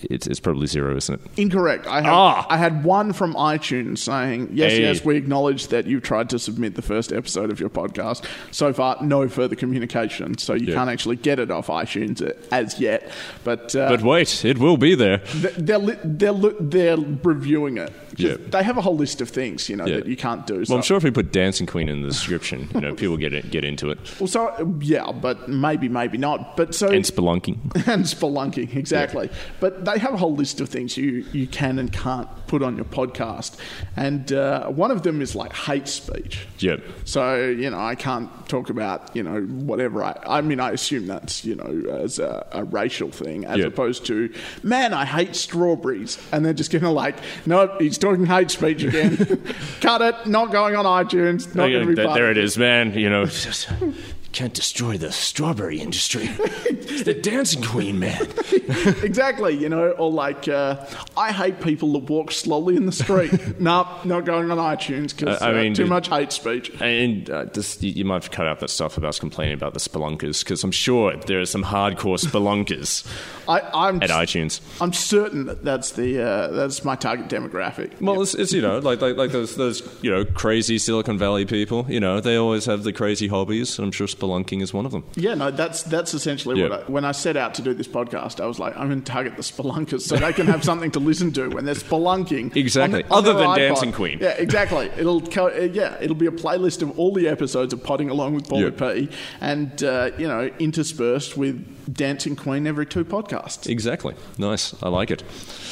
[0.03, 1.31] it's, it's probably zero, isn't it?
[1.39, 1.87] Incorrect.
[1.87, 2.45] I had, Ah.
[2.49, 4.81] I had one from iTunes saying, yes, Hey.
[4.81, 8.23] yes, we acknowledge that you've tried to submit the first episode of your podcast.
[8.51, 10.37] So far, no further communication.
[10.37, 10.75] So you Yeah.
[10.75, 12.21] can't actually get it off iTunes
[12.51, 13.09] as yet.
[13.43, 15.17] But, uh, But wait, it will be there.
[15.57, 17.91] they're, li- they're, li- they're reviewing it.
[18.17, 18.35] Yeah.
[18.49, 19.97] They have a whole list of things, you know, Yeah.
[19.97, 20.65] that you can't do.
[20.65, 20.73] So.
[20.73, 23.33] Well, I'm sure if we put Dancing Queen in the description, you know, people get
[23.33, 23.99] it, get into it.
[24.19, 26.57] Well, so, yeah, but maybe, maybe not.
[26.57, 27.57] But so And spelunking.
[27.87, 29.29] and spelunking exactly
[29.59, 32.75] but they have a whole list of things you, you can and can't put on
[32.75, 33.57] your podcast.
[33.95, 36.47] And uh, one of them is like hate speech.
[36.59, 36.81] Yep.
[37.05, 41.07] so you know i can't talk about you know whatever i i mean i assume
[41.07, 43.65] that's you know as a, a racial thing as Yeah.
[43.67, 44.33] opposed to
[44.63, 46.17] man i hate strawberries.
[46.31, 47.15] And they're just gonna like
[47.45, 49.15] no he's talking hate speech again.
[49.81, 50.27] Cut it.
[50.27, 51.55] Not going on iTunes.
[51.55, 52.93] Not Oh, gonna be Th- there it is, man.
[52.93, 53.25] You know,
[54.31, 56.29] can't destroy the strawberry industry.
[56.29, 58.27] it's the Dancing Queen, man.
[59.03, 60.85] exactly, you know, or like, uh,
[61.17, 63.31] I hate people that walk slowly in the street.
[63.59, 66.71] nope, not going on iTunes because Uh, I mean, too dude- much hate speech.
[66.81, 69.73] And uh, this, you, you might have cut out that stuff about us complaining about
[69.73, 73.05] the spelunkers because I'm sure there are some hardcore spelunkers
[73.47, 74.61] I, I'm at iTunes.
[74.79, 77.99] I'm certain that that's the uh, that's my target demographic.
[77.99, 81.45] Well, it's, it's you know like like like those those you know crazy Silicon Valley
[81.45, 81.85] people.
[81.89, 83.79] You know they always have the crazy hobbies.
[83.79, 85.03] and I'm sure spelunking is one of them.
[85.15, 86.69] Yeah, no, that's that's essentially Yeah.
[86.69, 89.01] what I, when I set out to do this podcast, I was like, I'm going
[89.01, 92.55] to target the spelunkers so they can have something to listen to when they're spelunking.
[92.55, 93.03] Exactly.
[93.05, 93.55] on- Other than iPod.
[93.57, 94.19] Dancing Queen.
[94.19, 94.87] Yeah, exactly.
[94.97, 98.47] It'll co- yeah, it'll be a playlist of all the episodes of Potting Along with
[98.49, 98.69] Paul Yeah.
[98.71, 99.09] P,
[99.41, 103.67] and uh, you know, interspersed with Dancing Queen every two podcasts.
[103.67, 104.13] Exactly.
[104.37, 104.75] Nice.
[104.83, 105.23] I like it.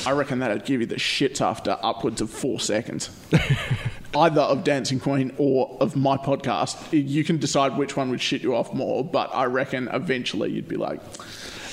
[0.06, 3.10] I reckon that'd give you the shits after upwards of four seconds.
[4.16, 6.78] either of Dancing Queen or of my podcast.
[6.92, 10.68] You can decide which one would shit you off more, but I reckon eventually you'd
[10.68, 11.02] be like,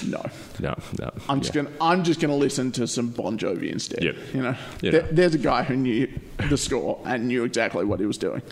[0.07, 0.23] no.
[0.61, 1.11] No, no.
[1.29, 1.63] I'm just yeah.
[1.63, 4.03] gonna I'm just gonna listen to some Bon Jovi instead.
[4.03, 4.17] Yep.
[4.35, 6.09] You know, You There- there's a guy who knew
[6.49, 8.43] the score and knew exactly what he was doing.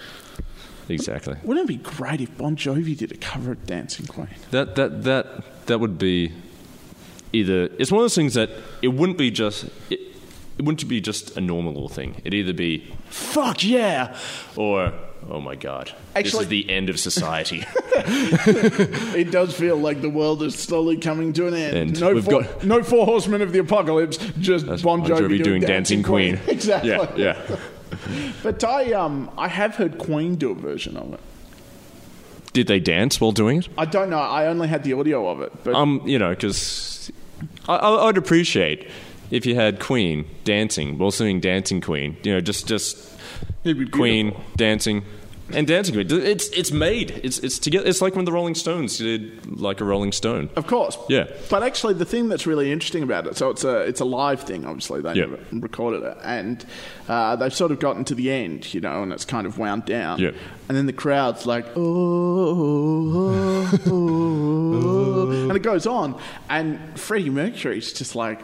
[0.89, 1.37] exactly.
[1.43, 4.29] Wouldn't it be great if Bon Jovi did a cover of Dancing Queen?
[4.51, 6.33] That that that that would be
[7.33, 7.65] either.
[7.79, 8.51] It's one of those things that
[8.83, 9.67] it wouldn't be just.
[9.91, 10.01] It,
[10.59, 12.17] it wouldn't be just a normal little thing.
[12.19, 14.17] It'd either be fuck yeah,
[14.57, 14.93] or
[15.31, 17.65] oh my god, this is the end of society.
[19.15, 21.77] It does feel like the world is slowly coming to an end.
[21.77, 25.63] And no, we've four, got- no four horsemen of the apocalypse, just Bon Jovi, doing
[25.63, 26.41] Dancing Queen.
[26.49, 26.91] exactly.
[26.91, 27.57] yeah, yeah.
[28.43, 31.21] But I um I have heard Queen do a version of it.
[32.53, 33.69] Did they dance while doing it?
[33.79, 34.19] I don't know.
[34.19, 37.11] I only had the audio of it, but Um, you know, because
[37.69, 38.89] I, I, I'd appreciate
[39.33, 42.17] if you had Queen dancing while singing Dancing Queen.
[42.23, 43.09] You know, just just
[43.91, 45.03] Queen dancing
[45.55, 46.07] and Dancing Queen.
[46.11, 47.11] It's it's made.
[47.25, 47.87] It's it's together.
[47.87, 50.49] It's like when the Rolling Stones did like a Rolling Stone.
[50.57, 50.97] Of course.
[51.09, 51.27] Yeah.
[51.51, 54.41] But actually, the thing that's really interesting about it, so it's a it's a live
[54.43, 54.65] thing.
[54.65, 55.27] Obviously, they Yeah.
[55.51, 56.65] recorded it, and
[57.09, 59.85] uh, they've sort of gotten to the end, you know, and it's kind of wound
[59.85, 60.19] down.
[60.21, 60.31] Yeah.
[60.69, 61.81] And then the crowd's like, oh,
[63.67, 66.19] oh, oh," and it goes on,
[66.49, 68.41] and Freddie Mercury's just like.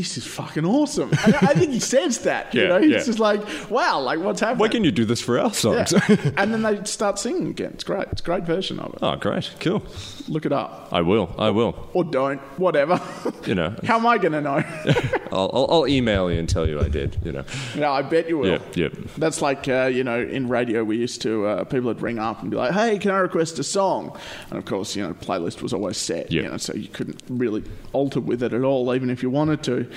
[0.00, 1.10] This is fucking awesome.
[1.24, 2.54] And I think he says that.
[2.54, 3.02] you Yeah, know, he's yeah.
[3.04, 5.52] just like, "Wow, like what's happening?" Why can you do this for our Yeah.
[5.52, 5.92] songs?
[6.38, 7.72] and then they start singing again.
[7.74, 8.08] It's great.
[8.10, 9.00] It's a great version of it.
[9.02, 9.82] oh, great, cool.
[10.28, 11.34] Look it up I will.
[11.38, 11.74] I will.
[11.92, 13.00] or don't, whatever.
[13.46, 14.62] You know, How am I going to know?
[15.32, 17.18] I'll, I'll, I'll email you and tell you I did.
[17.24, 17.44] You know.
[17.76, 18.48] yeah, I bet you will.
[18.52, 18.92] Yep, yep.
[19.18, 22.40] That's like, uh, you know, in radio, we used to, uh, people would ring up
[22.42, 24.16] and be like, hey, can I request a song?
[24.50, 26.44] And of course, you know, playlist was always set, Yep.
[26.44, 29.62] you know, so you couldn't really alter with it at all, even if you wanted
[29.64, 29.89] to.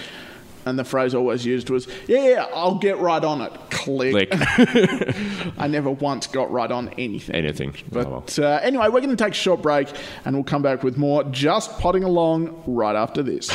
[0.65, 3.51] And the phrase always used was, yeah, yeah, I'll get right on it.
[3.69, 4.29] Click.
[4.29, 4.29] Click.
[5.57, 7.35] I never once got right on anything.
[7.35, 7.75] Anything.
[7.91, 8.47] But Oh, well.
[8.47, 9.89] uh, anyway, we're going to take a short break
[10.23, 13.49] and we'll come back with more just potting along right after this.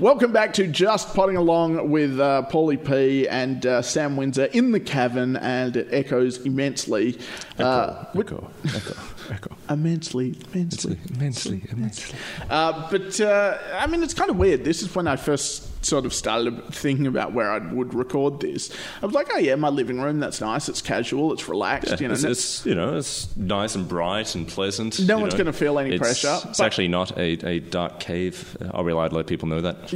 [0.00, 4.72] Welcome back to Just Potting Along with uh, Paulie P and uh, Sam Windsor in
[4.72, 7.18] the cavern, and it echoes immensely.
[7.58, 8.94] Uh, Echo, echo,
[9.30, 9.54] echo.
[9.68, 10.98] immensely, immensely.
[11.14, 12.18] Immensely, immensely.
[12.48, 14.64] Uh, but uh, I mean, it's kind of weird.
[14.64, 18.70] This is when I first sort of started thinking about where I would record this.
[19.02, 20.20] I was like, oh yeah, my living room.
[20.20, 20.68] That's nice.
[20.68, 21.32] It's casual.
[21.32, 22.00] It's relaxed.
[22.00, 25.00] you know, it's, it's you know it's nice and bright and pleasant.
[25.06, 28.56] No one's gonna feel any It's- pressure, It's but- actually not a, a dark cave.
[28.72, 29.94] Are we allowed to let people know that?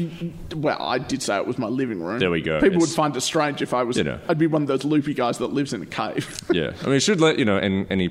[0.57, 2.18] well, I did say it was my living room.
[2.18, 2.61] There we go.
[2.61, 3.97] People would find it strange if I was.
[3.99, 4.18] You know.
[4.28, 6.41] I'd be one of those loopy guys that lives in a cave.
[6.51, 8.11] Yeah, I mean, it should let you know, and any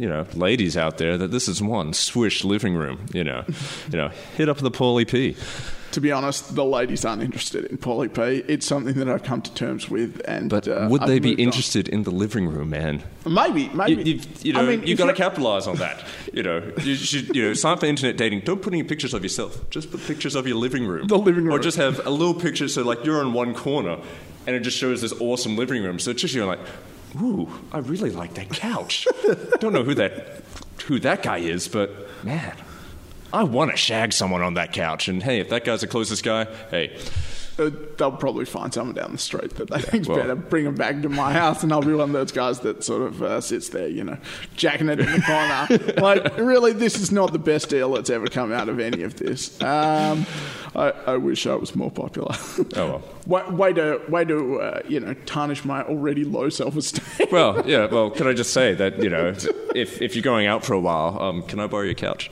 [0.00, 3.06] you know ladies out there that this is one swish living room.
[3.12, 3.44] You know,
[3.90, 5.36] you know, hit up the Paulie P.
[5.92, 8.44] to be honest, the ladies aren't interested in Paulie P.
[8.52, 11.40] It's something that I've come to terms with, and But uh, would they be moved
[11.40, 11.44] on.
[11.46, 13.02] interested in the living room, man?
[13.26, 14.02] Maybe, maybe.
[14.02, 16.02] You, you've, you know, I mean, you've got to capitalize on that.
[16.32, 18.40] You know, you should, you know, sign up for internet dating.
[18.40, 19.68] Don't put any pictures of yourself.
[19.70, 21.08] Just put pictures of your living room.
[21.08, 23.98] The living room, Or just have a little picture so, like, you're in one corner
[24.46, 25.98] and it just shows this awesome living room.
[25.98, 26.60] So it's just you're like,
[27.16, 29.06] ooh, I really like that couch.
[29.60, 30.42] Don't know who that
[30.86, 31.90] who that guy is, but
[32.24, 32.56] man,
[33.32, 35.08] I want to shag someone on that couch.
[35.08, 36.96] And hey, if that guy's the closest guy, hey,
[37.58, 40.34] Uh, they'll probably find someone down the street that they think's well- better.
[40.34, 43.02] Bring them back to my house, and I'll be one of those guys that sort
[43.02, 44.16] of uh, sits there, you know,
[44.56, 45.92] jacking it in the corner.
[46.00, 49.16] like, really, this is not the best deal that's ever come out of any of
[49.16, 49.60] this.
[49.60, 50.24] Um,
[50.74, 52.34] I, I wish I was more popular.
[52.76, 53.02] oh well.
[53.26, 57.04] way, way to, way to, uh, you know, tarnish my already low self-esteem.
[57.32, 57.86] Well, yeah.
[57.86, 59.28] Well, can I just say that you know,
[59.74, 62.28] if if you're going out for a while, um, can I borrow your couch?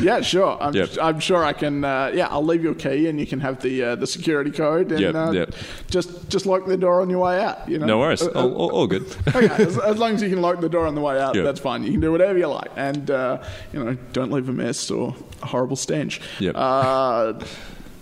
[0.00, 0.56] yeah, sure.
[0.60, 0.90] I'm, Yep.
[1.02, 1.84] I'm sure I can.
[1.84, 4.92] Uh, yeah, I'll leave your key, and you can have the uh, the security code,
[4.92, 5.54] and Yep, uh, yep.
[5.90, 7.68] just just lock the door on your way out.
[7.68, 8.22] You know, No worries.
[8.22, 9.04] Uh, uh, All, all, all good.
[9.28, 11.60] okay, as, as long as you can lock the door on the way out, that's
[11.60, 11.82] fine.
[11.82, 15.14] You can do whatever you like, and uh, you know, don't leave a mess or
[15.42, 16.20] a horrible stench.
[16.40, 16.54] Yep.
[16.56, 17.32] Uh,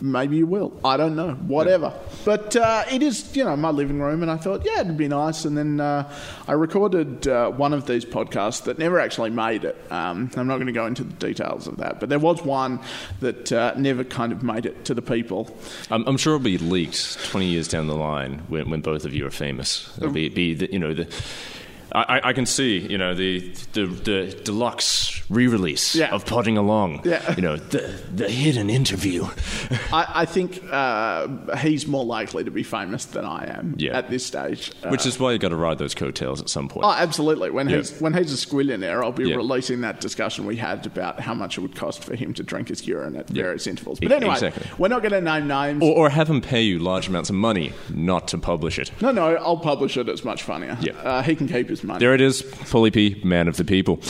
[0.05, 0.79] maybe you will.
[0.85, 1.33] I don't know.
[1.33, 1.93] Whatever.
[2.25, 5.09] But uh, it is, you know, my living room, and I thought, yeah, it'd be
[5.09, 5.45] nice.
[5.45, 6.13] And then uh,
[6.47, 9.77] I recorded uh, one of these podcasts that never actually made it.
[9.91, 12.81] Um, I'm not going to go into the details of that, but there was one
[13.21, 15.57] that uh, never kind of made it to the people.
[15.91, 19.15] I'm, I'm sure it'll be leaked 20 years down the line when, when both of
[19.15, 19.91] you are famous.
[19.97, 21.09] It'll be, be the, you know the
[21.95, 23.39] I, I- can see, you know, the
[23.73, 26.13] the, the deluxe re-release Yeah.
[26.15, 27.01] of Podding Along.
[27.05, 27.35] Yeah.
[27.37, 29.25] You know, the the hidden interview.
[29.93, 33.97] I, I think uh, he's more likely to be famous than I am Yeah.
[33.97, 34.73] at this stage.
[34.83, 36.85] Uh, Which is why you got to ride those coattails at some point.
[36.85, 37.51] Oh, absolutely.
[37.51, 37.77] When Yeah.
[37.79, 41.57] he's when he's a squillionaire, I'll be releasing that discussion we had about how much
[41.59, 44.01] it would cost for him to drink his urine at various intervals.
[44.01, 44.67] But anyway, exactly.
[44.79, 45.83] we're not going to name names.
[45.83, 48.91] or, or have him pay you large amounts of money not to publish it.
[49.01, 50.09] no, no, I'll publish it.
[50.09, 50.77] It's much funnier.
[50.81, 50.93] Yeah.
[50.95, 54.01] Uh, he can keep his There it is, Paulie P, man of the people.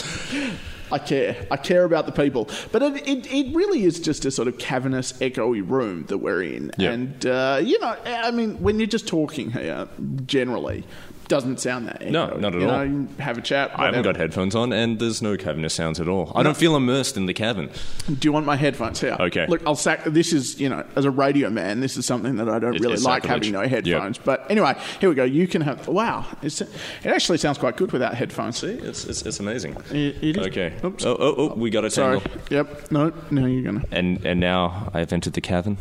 [0.91, 1.47] I care.
[1.49, 2.47] I care about the people.
[2.71, 6.43] But it, it, it really is just a sort of cavernous, echoey room that we're
[6.43, 6.71] in.
[6.77, 6.91] Yeah.
[6.91, 9.87] And, uh, you know, I mean, when you're just talking here,
[10.25, 10.83] generally,
[11.27, 12.11] doesn't sound that echoey.
[12.11, 12.77] No, not at you all.
[12.77, 13.71] Know, you have a chat.
[13.79, 16.31] I haven't got headphones on, and there's no cavernous sounds at all.
[16.35, 17.69] I don't feel immersed in the cavern.
[18.07, 19.17] Do you want my headphones here?
[19.19, 19.47] Okay.
[19.47, 20.03] Look, I'll sack.
[20.05, 22.81] This is, you know, as a radio man, this is something that I don't It-
[22.81, 24.17] really like having no headphones.
[24.17, 25.23] But anyway, here we go.
[25.23, 25.87] You can have.
[25.87, 26.69] Wow, it's, it
[27.05, 28.57] actually sounds quite good without headphones.
[28.57, 29.75] See, it's, it's, it's amazing.
[29.91, 30.73] It- it Okay.
[30.83, 31.05] Oops.
[31.05, 32.21] Oh, oh, oh, we got a Sorry.
[32.49, 32.91] Yep.
[32.91, 33.11] No.
[33.31, 33.83] No, you're gonna.
[33.91, 35.77] And and now I've entered the cavern.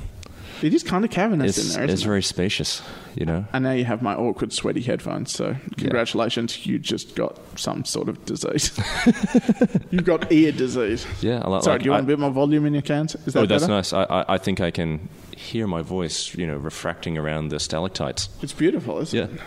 [0.63, 1.91] It is kind of cavernous It's, in there.
[1.91, 2.05] it's it?
[2.05, 2.83] very spacious,
[3.15, 3.45] you know.
[3.53, 5.33] And now you have my awkward, sweaty headphones.
[5.33, 8.71] So congratulations, you just got some sort of disease.
[9.91, 11.07] You've got ear disease.
[11.21, 11.63] Yeah, I like.
[11.63, 13.15] Sorry, like, do you want a bit more volume in your cans?
[13.27, 13.73] Is that Oh, that's better?
[13.75, 13.93] nice.
[13.93, 18.29] I, I I think I can hear my voice, you know, refracting around the stalactites.
[18.43, 19.25] It's beautiful, isn't Yeah.
[19.35, 19.41] it?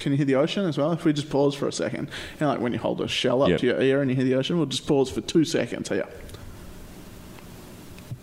[0.00, 0.90] Can you hear the ocean as well?
[0.92, 3.42] If we just pause for a second, you know, like when you hold a shell
[3.42, 3.56] up Yeah.
[3.58, 6.06] to your ear and you hear the ocean, we'll just pause for two seconds here.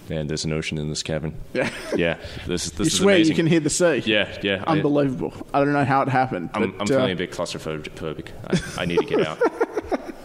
[0.09, 1.33] And there's an ocean in this cavern.
[1.53, 1.69] Yeah.
[1.95, 3.31] Yeah, this is this you is swear amazing.
[3.31, 3.97] you can hear the sea.
[4.05, 4.63] Yeah, yeah.
[4.67, 5.33] Unbelievable.
[5.53, 6.49] I, don't know how it happened.
[6.53, 8.29] I'm, but, I'm feeling uh, a bit claustrophobic.
[8.77, 9.39] I, I need to get out.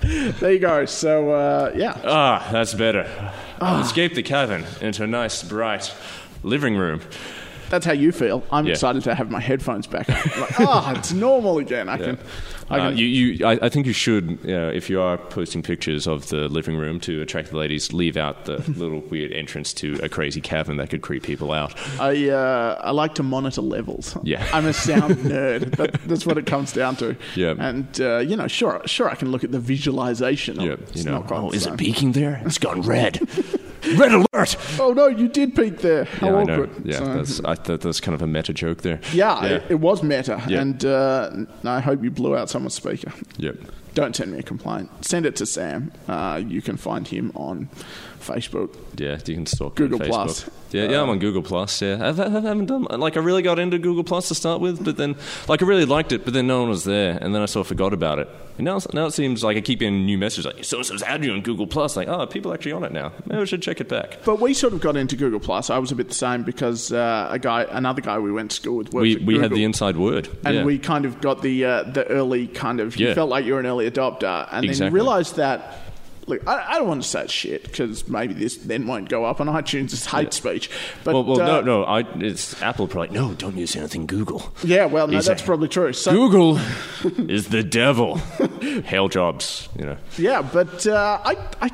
[0.41, 0.85] there you go.
[0.87, 1.99] So, uh, yeah.
[2.05, 3.07] Ah, that's better.
[3.61, 3.78] Ah.
[3.78, 5.93] I've escaped the cavern into a nice, bright
[6.43, 7.01] living room.
[7.70, 8.45] That's how you feel.
[8.53, 8.72] I'm Yeah.
[8.72, 10.09] excited to have my headphones back.
[10.09, 11.89] like, ah, it's normal again.
[11.89, 12.18] I can.
[12.70, 15.62] I Uh, you, you, I, I think you should, you know, if you are posting
[15.62, 19.72] pictures of the living room to attract the ladies, leave out the little weird entrance
[19.74, 21.74] to a crazy cavern that could creep people out.
[22.00, 24.16] I, uh, I like to monitor levels.
[24.22, 24.46] Yeah.
[24.52, 25.76] I'm a sound nerd.
[25.76, 27.16] That, that's what it comes down to.
[27.34, 27.54] Yeah.
[27.58, 30.58] And, uh, you know, sure, sure, I can look at the visualization.
[30.58, 30.96] Of Yeah, it.
[30.96, 32.40] you know, not quite oh, is it peaking there?
[32.44, 33.20] It's gone red.
[33.98, 34.56] red alert!
[34.80, 36.04] Oh, no, you did peek there.
[36.04, 36.52] How yeah, I know.
[36.54, 36.70] awkward.
[36.86, 39.00] Yeah, So- that's, I thought that's kind of a meta joke there.
[39.12, 39.50] yeah, yeah.
[39.56, 40.42] It, it was meta.
[40.48, 40.60] Yeah.
[40.62, 41.30] And uh,
[41.64, 43.12] I hope you blew out someone's speaker.
[43.38, 43.57] Yep.
[43.94, 44.88] Don't send me a complaint.
[45.05, 45.90] Send it to Sam.
[46.07, 47.68] Uh, you can find him on
[48.25, 48.70] Facebook.
[48.97, 50.45] Yeah, you can stalk Google me on Facebook.
[50.45, 50.51] Plus.
[50.72, 51.81] Yeah, yeah, I'm on Google Plus.
[51.83, 54.85] Yeah, I've, I haven't done like I really got into Google Plus to start with,
[54.85, 55.14] but then
[55.47, 57.62] like I really liked it, but then no one was there, and then I sort
[57.64, 58.29] of forgot about it.
[58.57, 61.03] And now, now it seems like I keep getting new messages like so and so's
[61.03, 61.97] had you on Google Plus.
[61.97, 63.12] Like, oh, people are actually on it now.
[63.27, 64.18] Maybe I should check it back.
[64.25, 65.70] But we sort of got into Google Plus.
[65.70, 68.57] I was a bit the same because uh, a guy, another guy we went to
[68.57, 70.64] school with, We we had the inside word, and yeah.
[70.64, 72.97] we kind of got the uh, the early kind of.
[72.97, 73.14] You Yeah.
[73.14, 74.87] felt like you were an early adopter, and then Exactly.
[74.91, 75.81] you realised that.
[76.27, 79.41] Look, I, I don't want to say shit because maybe this then won't go up
[79.41, 80.70] on iTunes as hate speech.
[81.05, 81.85] But well, well, uh, no, no.
[81.85, 83.35] I, it's Apple probably no.
[83.35, 84.53] Don't use anything Google.
[84.62, 85.93] Yeah, well, no, He's that's a- probably true.
[85.93, 86.59] So, Google
[87.31, 88.16] is the devil.
[88.85, 89.97] Hail Jobs, you know.
[90.16, 91.70] Yeah, but uh, I, I,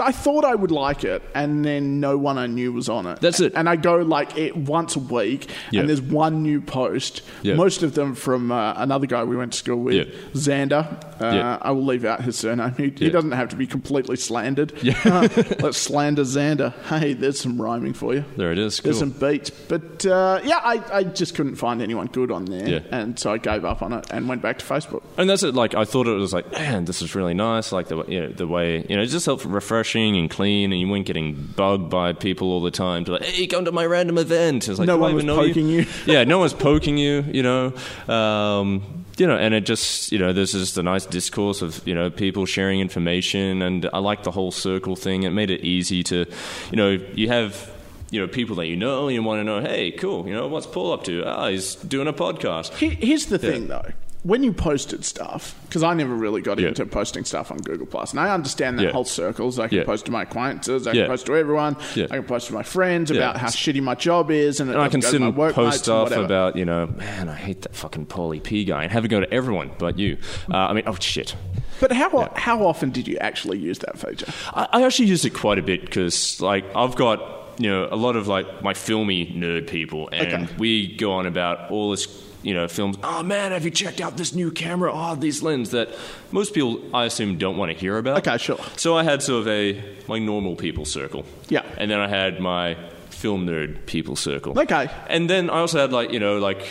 [0.00, 3.20] I thought I would like it, and then no one I knew was on it.
[3.20, 3.52] That's it.
[3.54, 5.80] And I go like it once a week, Yeah.
[5.80, 7.22] and there's one new post.
[7.42, 7.54] Yeah.
[7.54, 10.04] Most of them from uh, another guy we went to school with, Yeah.
[10.34, 11.02] Xander.
[11.20, 11.58] Uh.
[11.62, 12.74] I will leave out his surname.
[12.76, 14.72] He, he doesn't have to be completely slandered.
[14.82, 14.94] Yeah.
[15.16, 15.28] Uh,
[15.60, 16.72] let's slander Xander.
[16.84, 18.24] Hey, there's some rhyming for you.
[18.36, 18.78] There it is.
[18.80, 22.68] There's some beats, but uh, yeah, I, I just couldn't find anyone good on there,
[22.68, 22.80] Yeah.
[22.90, 25.02] and so I gave up on it and went back to Facebook.
[25.16, 25.54] And that's it.
[25.54, 27.72] Like I thought it was like, man, this is really nice.
[27.72, 29.40] Like the you know, the way you know, it just felt
[29.86, 33.04] refreshing and clean, and you weren't getting bugged by people all the time.
[33.04, 34.68] To like, hey, come to my random event.
[34.68, 35.86] It's like, No one was poking you.
[36.06, 37.22] yeah, no one's poking you.
[37.22, 41.62] You know, um, you know, and it just you know, there's just a nice discourse
[41.62, 45.22] of you know people sharing information, and I like the whole circle thing.
[45.22, 46.26] It made it easy to,
[46.70, 47.72] you know, you have.
[48.08, 50.64] You know, people that you know, you want to know, hey, cool, you know, what's
[50.64, 51.24] Paul up to?
[51.26, 52.72] Ah, he's doing a podcast.
[52.74, 53.82] Here's the thing, though.
[54.26, 56.68] When you posted stuff, because I never really got Yeah.
[56.68, 58.90] into posting stuff on Google Plus, and I understand that Yeah.
[58.90, 59.60] whole circles.
[59.60, 59.84] I can Yeah.
[59.84, 61.76] post to my acquaintances, I can post to everyone.
[61.94, 64.88] I can post to my friends about how shitty my job is, and, And I
[64.88, 66.24] can sit and post and stuff whatever.
[66.24, 69.20] about, you know, man, I hate that fucking Paulie P guy, and have it go
[69.20, 70.16] to everyone but you.
[70.52, 71.36] Uh, I mean, oh shit.
[71.78, 74.26] But how how often did you actually use that feature?
[74.54, 77.20] I, I actually use it quite a bit because, like, I've got
[77.58, 80.46] you know a lot of like my filmy nerd people, and Okay.
[80.58, 82.08] we go on about all this.
[82.42, 82.96] You know, films.
[83.02, 84.90] Oh man, have you checked out this new camera?
[84.92, 85.88] Oh, these lenses that
[86.30, 88.18] most people, I assume, don't want to hear about.
[88.18, 88.58] Okay, sure.
[88.76, 91.24] So I had sort of a my normal people circle.
[91.48, 91.64] Yeah.
[91.76, 92.76] And then I had my
[93.10, 94.58] film nerd people circle.
[94.58, 94.88] Okay.
[95.08, 96.64] And then I also had like you know like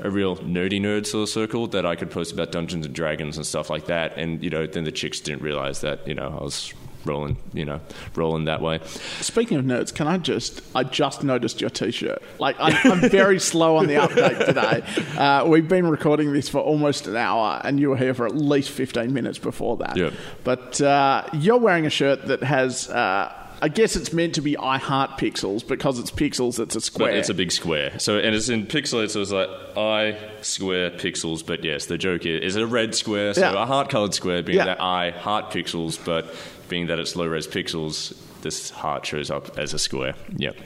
[0.00, 3.36] a real nerdy nerd sort of circle that I could post about Dungeons and Dragons
[3.36, 4.16] and stuff like that.
[4.16, 6.72] And you know, then the chicks didn't realize that you know I was
[7.04, 7.80] rolling, you know,
[8.14, 8.80] rolling that way.
[9.20, 10.62] Speaking of nerds, can I just?
[10.74, 12.22] I just noticed your T-shirt.
[12.38, 15.18] Like I'm, I'm very slow on the update today.
[15.18, 18.34] Uh, we've been recording this for almost an hour, and you were here for at
[18.34, 19.96] least 15 minutes before that.
[19.96, 20.12] Yep.
[20.44, 22.88] But uh, you're wearing a shirt that has.
[22.88, 23.32] Uh,
[23.62, 26.58] I guess it's meant to be I heart pixels because it's pixels.
[26.58, 27.12] It's a square.
[27.12, 27.98] But it's a big square.
[27.98, 31.46] So and it's in pixelated, so it's like I square pixels.
[31.46, 33.32] But yes, the joke is, is it a red square?
[33.32, 33.62] So Yeah.
[33.62, 34.66] a heart colored square being Yeah.
[34.66, 36.34] that I heart pixels, but
[36.68, 40.14] being that it's low res pixels, this heart shows up as a square.
[40.36, 40.56] Yep.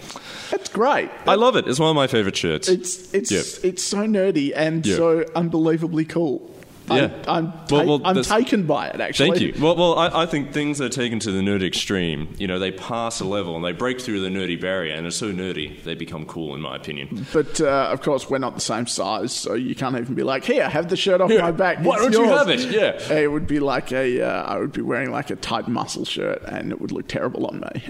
[0.50, 1.10] That's great.
[1.26, 1.66] I love it.
[1.68, 2.68] It's one of my favorite shirts.
[2.68, 3.44] It's it's Yep.
[3.64, 4.96] it's so nerdy and Yeah.
[4.96, 6.54] so unbelievably cool.
[6.96, 7.10] Yeah.
[7.26, 9.00] I'm I'm, ta- well, I'm taken by it.
[9.00, 9.62] Actually, Thank you.
[9.62, 12.70] Well, well, I, I think things are taken to the nerd extreme, you know, they
[12.72, 15.94] pass a level and they break through the nerdy barrier, and it's so nerdy they
[15.94, 17.26] become cool, in my opinion.
[17.32, 20.44] But uh, of course, we're not the same size, so you can't even be like,
[20.44, 21.42] "Here, I have the shirt off Yeah.
[21.42, 22.60] my back." Why don't you have it?
[22.70, 23.12] Yeah.
[23.12, 24.22] it would be like a.
[24.22, 27.46] Uh, I would be wearing like a tight muscle shirt, and it would look terrible
[27.46, 27.82] on me.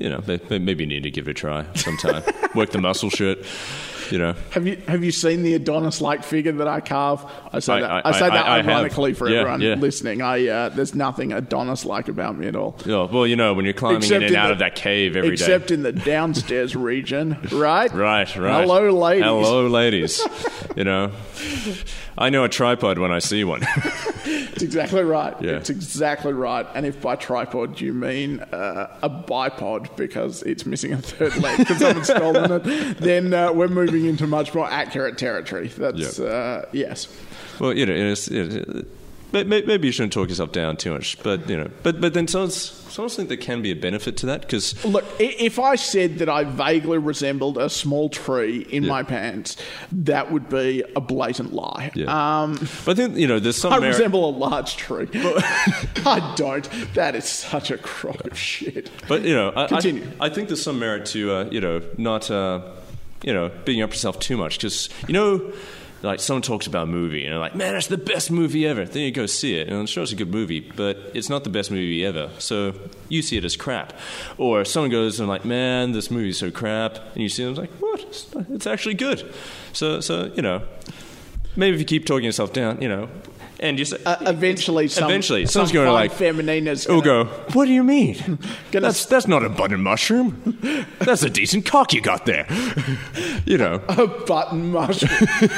[0.00, 2.22] You know, may- may- maybe you need to give it a try sometime.
[2.54, 3.38] Work the muscle shirt.
[4.10, 7.24] You know, Have you have you seen the Adonis-like figure that I carve?
[7.52, 9.74] I say I- that I- I, say I- that ironically for Yeah, everyone yeah.
[9.74, 10.22] listening.
[10.22, 12.78] I uh, there's nothing Adonis-like about me at all.
[12.86, 14.74] Oh, well, you know, when you're climbing Except in and in out the- of that
[14.76, 15.34] cave every day.
[15.34, 17.92] Except in the downstairs region, right?
[17.92, 18.60] Right, right.
[18.62, 19.24] Hello, ladies.
[19.24, 20.26] Hello, ladies.
[20.76, 21.10] you know,
[22.18, 23.62] I know a tripod when I see one.
[24.56, 25.34] It's exactly right.
[25.42, 25.50] Yeah.
[25.58, 26.66] It's exactly right.
[26.74, 31.58] And if by tripod you mean uh, a bipod because it's missing a third leg
[31.58, 35.68] because someone's stolen it, then uh, we're moving into much more accurate territory.
[35.68, 36.24] That's Yeah.
[36.26, 37.06] uh, yes.
[37.60, 38.84] well, you know, it's, it, may- may-
[39.32, 42.48] maybe you shouldn't talk yourself down too much, but you know, but but then some
[42.50, 46.28] some think there can be a benefit to that because Look, if I said that
[46.30, 48.88] I vaguely resembled a small tree in Yeah.
[48.88, 49.56] my pants,
[49.92, 51.90] that would be a blatant lie.
[51.94, 52.06] Yeah.
[52.42, 52.54] Um,
[52.86, 53.92] But I think you know, there's some I merit.
[53.96, 55.08] resemble a large tree.
[55.14, 56.68] I don't.
[56.94, 58.90] That is such a crock of shit.
[59.08, 60.06] But you know, I, I- Continue.
[60.20, 62.60] I, think there's some merit to uh, you know not uh,
[63.22, 65.52] you know being up yourself too much because you know.
[66.02, 68.84] Like someone talks about a movie and they're like, "Man, it's the best movie ever."
[68.84, 71.42] Then you go see it, and I'm sure it's a good movie, but it's not
[71.44, 72.30] the best movie ever.
[72.38, 72.74] So
[73.08, 73.92] you see it as crap.
[74.36, 77.70] Or someone goes and like, "Man, this movie's so crap," and you see them like,
[77.80, 78.26] "What?
[78.50, 79.32] It's actually good."
[79.72, 80.62] So, so you know,
[81.56, 83.08] maybe if you keep talking yourself down, you know,
[83.60, 87.66] and you say, Uh, eventually, some, Eventually, some someone's gonna, like- feminina's gonna- go, what
[87.66, 88.38] do you mean?
[88.72, 90.58] That's, that's not a button mushroom.
[91.00, 92.46] That's a decent cock you got there.
[93.46, 93.80] you know.
[93.88, 95.10] A button mushroom.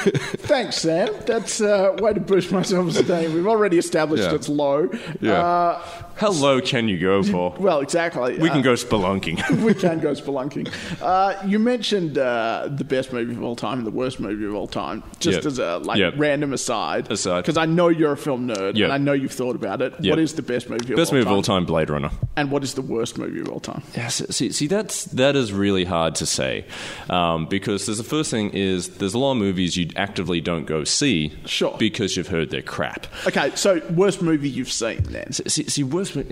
[0.46, 1.08] Thanks, Sam.
[1.26, 3.34] That's a way to boost my self-esteem.
[3.34, 4.34] We've already established Yeah.
[4.34, 4.88] it's low.
[5.20, 5.32] Yeah.
[5.32, 5.82] Uh,
[6.16, 7.54] How low can you go for?
[7.58, 8.38] well, exactly.
[8.38, 9.62] We Uh, can go spelunking.
[9.62, 10.68] we can go spelunking.
[11.02, 14.54] Uh, you mentioned uh, the best movie of all time and the worst movie of
[14.54, 15.46] all time, just Yep.
[15.46, 16.14] as a like Yep.
[16.18, 17.10] random aside.
[17.10, 17.42] Aside.
[17.42, 18.84] because I know you're a film nerd Yep.
[18.84, 19.94] and I know you've thought about it.
[20.00, 20.10] Yep.
[20.12, 20.94] What is the best movie?
[20.94, 21.34] Best of all movie of time?
[21.34, 22.10] all time, Blade Runner.
[22.36, 23.82] And what is the worst movie of all time?
[23.96, 26.64] Yeah, see, see, see, that's that is really hard to say
[27.10, 30.66] um, because there's the first thing is there's a lot of movies you actively don't
[30.66, 31.76] go see, Sure.
[31.78, 33.06] because you've heard they're crap.
[33.26, 35.32] Okay, so worst movie you've seen then?
[35.32, 36.16] See, see worst.
[36.16, 36.24] mo-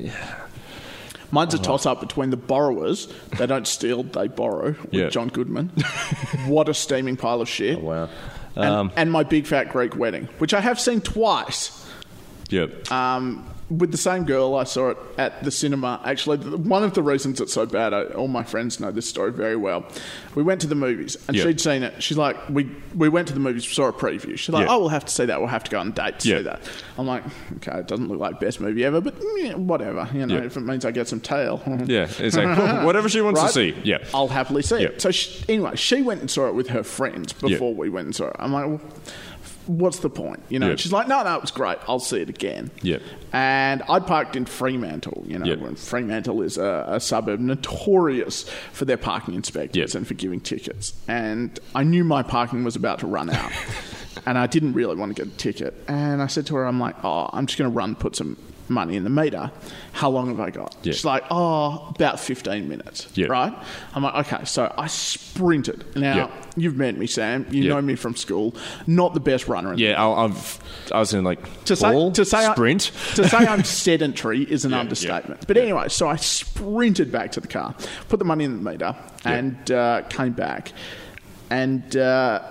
[1.33, 3.13] Mine's a toss up between The Borrowers.
[3.37, 4.71] They don't steal, they borrow.
[4.81, 5.09] With Yeah.
[5.09, 5.71] John Goodman.
[6.47, 7.81] what a steaming pile of shit.
[7.81, 8.09] Wow.
[8.57, 11.87] And, Um, and my Big Fat Greek Wedding, which I have seen twice.
[12.51, 12.91] Yep.
[12.91, 16.01] Um, with the same girl, I saw it at the cinema.
[16.05, 19.33] Actually, one of the reasons it's so bad, I, all my friends know this story
[19.33, 19.85] very well.
[20.37, 21.43] We went to the movies, and Yeah.
[21.45, 22.01] she'd seen it.
[22.03, 24.39] She's like, we we went to the movies, saw a preview.
[24.39, 24.73] She's like, Yeah.
[24.75, 25.41] oh, we'll have to see that.
[25.41, 26.37] We'll have to go on a date to Yeah.
[26.39, 26.61] see that.
[26.97, 27.25] I'm like,
[27.57, 30.09] okay, it doesn't look like best movie ever, but mm, yeah, whatever.
[30.15, 31.61] You know, if it means I get some tail.
[31.87, 32.09] yeah.
[32.21, 33.47] It's like whatever she wants Right?
[33.49, 33.75] to see.
[33.83, 33.99] Yeah.
[34.15, 35.03] I'll happily see it.
[35.03, 38.15] So she, anyway, she went and saw it with her friends before we went and
[38.15, 38.37] saw it.
[38.39, 38.81] I'm like, well,
[39.67, 40.43] what's the point?
[40.49, 40.77] You know, Yeah.
[40.77, 41.79] she's like, no, no, it was great.
[41.89, 42.71] I'll see it again.
[42.83, 42.99] Yeah.
[43.33, 45.25] And I parked in Fremantle.
[45.27, 49.99] You know, when Fremantle is a, a suburb notorious for their parking inspectors Yeah.
[49.99, 50.95] and for giving tickets.
[51.09, 53.53] And I knew my parking was about to run out.
[54.27, 55.75] and I didn't really want to get a ticket.
[55.89, 58.37] And I said to her, I'm like, oh, I'm just going to run, put some
[58.69, 59.51] money in the meter.
[59.93, 60.77] How long have I got?
[60.83, 60.93] Yeah.
[60.93, 63.09] She's like, oh, about 15 minutes.
[63.15, 63.27] Yeah.
[63.29, 63.55] Right?
[63.95, 64.45] I'm like, okay.
[64.45, 65.85] So I sprinted.
[65.97, 66.31] Now, Yeah.
[66.57, 67.47] you've met me, Sam.
[67.51, 68.55] You know me from school.
[68.87, 70.59] Not the best runner in the Yeah, I'll, I've,
[70.93, 72.91] I was in like to say, to say I- sprint.
[73.15, 75.47] to say I'm sedentary is an understatement.
[75.47, 77.75] But anyway, so I sprinted back to the car,
[78.09, 78.95] put the money in the meter,
[79.25, 80.73] and uh, came back.
[81.51, 82.43] And uh,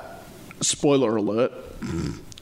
[0.61, 1.51] spoiler alert,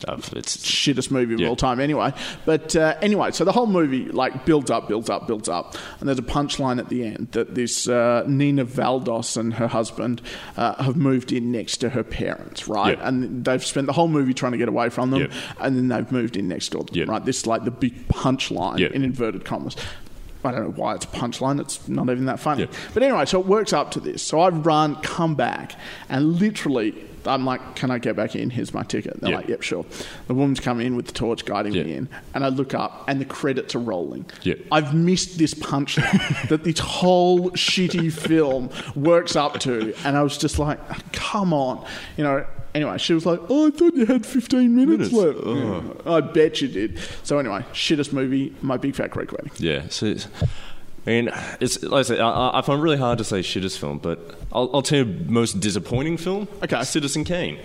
[0.04, 0.34] stuff.
[0.34, 1.48] It's shittest movie of Yeah.
[1.48, 2.14] all time anyway.
[2.46, 6.08] But uh, anyway, so the whole movie like builds up, builds up, builds up, and
[6.08, 10.22] there's a punchline at the end that this uh, Nia Vardalos and her husband
[10.58, 12.98] uh, have moved in next to her parents, right?
[12.98, 13.08] Yeah.
[13.08, 15.28] And they've spent the whole movie trying to get away from them, Yeah.
[15.60, 17.24] and then they've moved in next door, to them, right?
[17.24, 19.76] This is like the big punchline in inverted commas.
[20.46, 21.60] I don't know why it's a punchline.
[21.60, 22.64] It's not even that funny.
[22.64, 22.70] Yeah.
[22.94, 24.22] But anyway, so it works up to this.
[24.22, 25.74] So I run, come back,
[26.10, 26.94] and literally,
[27.26, 28.50] I'm like, "Can I get back in?
[28.50, 29.38] Here's my ticket." They're Yeah.
[29.38, 29.86] like, "Yep, sure."
[30.28, 33.22] The woman's come in with the torch, guiding me in, and I look up, and
[33.22, 34.26] the credits are rolling.
[34.42, 34.56] Yeah.
[34.72, 40.38] I've missed this punchline that this whole shitty film works up to, and I was
[40.38, 40.80] just like,
[41.14, 41.86] "Come on,"
[42.18, 42.46] you know.
[42.76, 45.14] Anyway, she was like, "Oh, I thought you had 15 minutes, Minutes?
[45.14, 46.12] left." Yeah.
[46.14, 47.00] I bet you did.
[47.24, 49.52] So anyway, shittest movie, my Big Fat Greek Wedding.
[49.58, 50.28] Yeah, so it's,
[51.06, 53.78] I mean, it's like I say, I, I find it really hard to say shittest
[53.78, 56.48] film, but I'll, I'll tell you most disappointing film.
[56.64, 56.84] Okay.
[56.84, 57.60] Citizen Kane.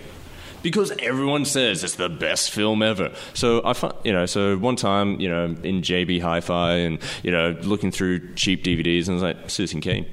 [0.61, 3.13] Because everyone says it's the best film ever.
[3.33, 7.31] So I find, you know, so one time, you know, in JB Hi-Fi and you
[7.31, 10.05] know, looking through cheap DVDs, and I was like, Citizen Kane,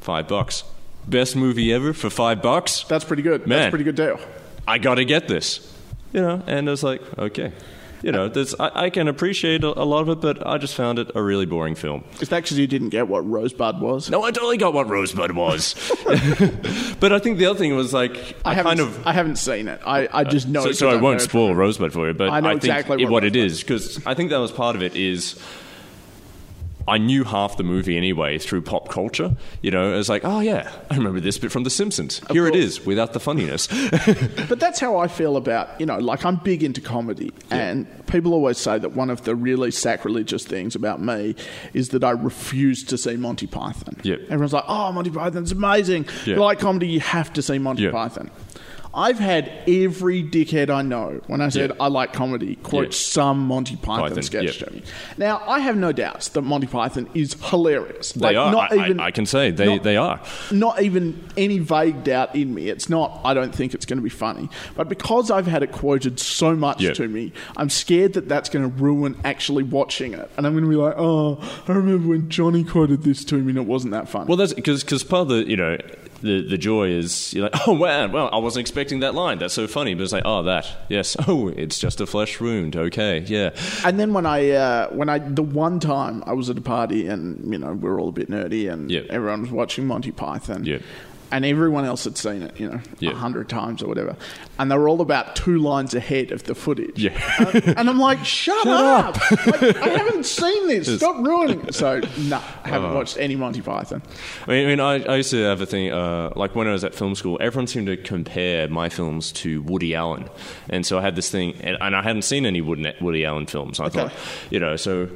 [0.00, 0.62] five bucks,
[1.06, 2.84] best movie ever for five bucks.
[2.84, 3.44] That's pretty good.
[3.44, 4.20] That's a pretty good deal.
[4.66, 5.72] I got to get this,
[6.12, 6.42] you know.
[6.46, 7.52] And I was like, okay,
[8.02, 10.74] you know, there's, I, I can appreciate a, a lot of it, but I just
[10.74, 12.04] found it a really boring film.
[12.20, 14.08] Is that because you didn't get what Rosebud was?
[14.10, 15.74] No, I totally got what Rosebud was.
[17.00, 19.06] but I think the other thing was like I I, haven't, kind of.
[19.06, 19.80] I haven't seen it.
[19.84, 20.62] I, I just know.
[20.62, 23.12] So, it so I won't spoil Rosebud for you, but I know think exactly what
[23.12, 24.96] what it is because I think that was part of it.
[24.96, 25.38] Is
[26.90, 29.36] I knew half the movie anyway through pop culture.
[29.62, 32.20] You know, it was like, oh yeah, I remember this bit from The Simpsons.
[32.30, 33.68] Here it is without the funniness.
[34.50, 37.32] But that's how I feel about, you know, like I'm big into comedy.
[37.50, 41.36] And people always say that one of the really sacrilegious things about me
[41.72, 43.96] is that I refuse to see Monty Python.
[44.02, 44.22] Yep.
[44.24, 46.06] Everyone's like, oh, Monty Python's amazing.
[46.26, 46.34] Yeah.
[46.34, 47.92] you like comedy, you have to see Monty Yeah.
[47.92, 48.30] Python.
[48.92, 51.72] I've had every dickhead I know, when I said.
[51.78, 52.90] I like comedy, quote Yeah.
[52.92, 54.66] some Monty Python, Python, sketch yeah.
[54.66, 54.82] to me.
[55.16, 58.12] Now, I have no doubts that Monty Python is hilarious.
[58.12, 58.50] they Like, are.
[58.50, 60.20] Not I, even, I, I can say they, not- they are.
[60.50, 62.68] not even any vague doubt in me.
[62.68, 64.48] It's not, I don't think it's going to be funny.
[64.74, 66.92] But because I've had it quoted so much Yeah.
[66.94, 70.30] to me, I'm scared that that's going to ruin actually watching it.
[70.36, 71.38] And I'm going to be like, oh,
[71.68, 74.26] I remember when Johnny quoted this to me and it wasn't that funny.
[74.26, 75.76] Well, that's because because part of the you know
[76.22, 79.54] the the joy is you're like oh man well I wasn't expecting that line that's
[79.54, 83.20] so funny but it's like oh that yes oh it's just a flesh wound okay
[83.20, 83.50] yeah
[83.84, 87.06] and then when I, uh, when I, the one time I was at a party
[87.06, 89.02] and, you know, we are all a bit nerdy and Yeah.
[89.10, 90.64] everyone was watching Monty Python.
[90.64, 90.78] Yeah.
[91.32, 93.12] And everyone else had seen it, you know, a Yeah.
[93.12, 94.16] hundred times or whatever.
[94.58, 96.98] And they were all about two lines ahead of the footage.
[96.98, 97.12] Yeah.
[97.38, 99.14] Uh, and I'm like, shut, up!
[99.46, 100.92] Like, I haven't seen this.
[100.96, 101.74] Stop ruining it.
[101.74, 104.02] So, no, I haven't watched any Monty Python.
[104.46, 106.72] I mean, I, mean, I, I used to have a thing, uh, like when I
[106.72, 110.28] was at film school, everyone seemed to compare my films to Woody Allen.
[110.68, 113.46] And so I had this thing, and, and I hadn't seen any Woody, Woody Allen
[113.46, 113.78] films.
[113.78, 114.12] I thought,
[114.50, 115.08] you know, so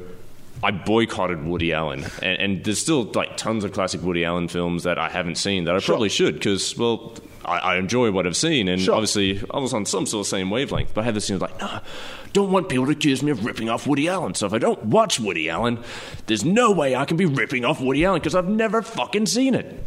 [0.65, 2.05] I boycotted Woody Allen.
[2.23, 5.65] And, and there's still like tons of classic Woody Allen films that I haven't seen
[5.65, 7.13] that I probably should, because, well,
[7.45, 8.67] I, I enjoy what I've seen.
[8.67, 8.95] And Sure.
[8.95, 10.93] obviously, I was on some sort of same wavelength.
[10.93, 11.81] But I had this thing like, nah,
[12.33, 14.33] don't want people to accuse me of ripping off Woody Allen.
[14.33, 15.83] So if I don't watch Woody Allen,
[16.25, 19.53] there's no way I can be ripping off Woody Allen because I've never fucking seen
[19.53, 19.83] it.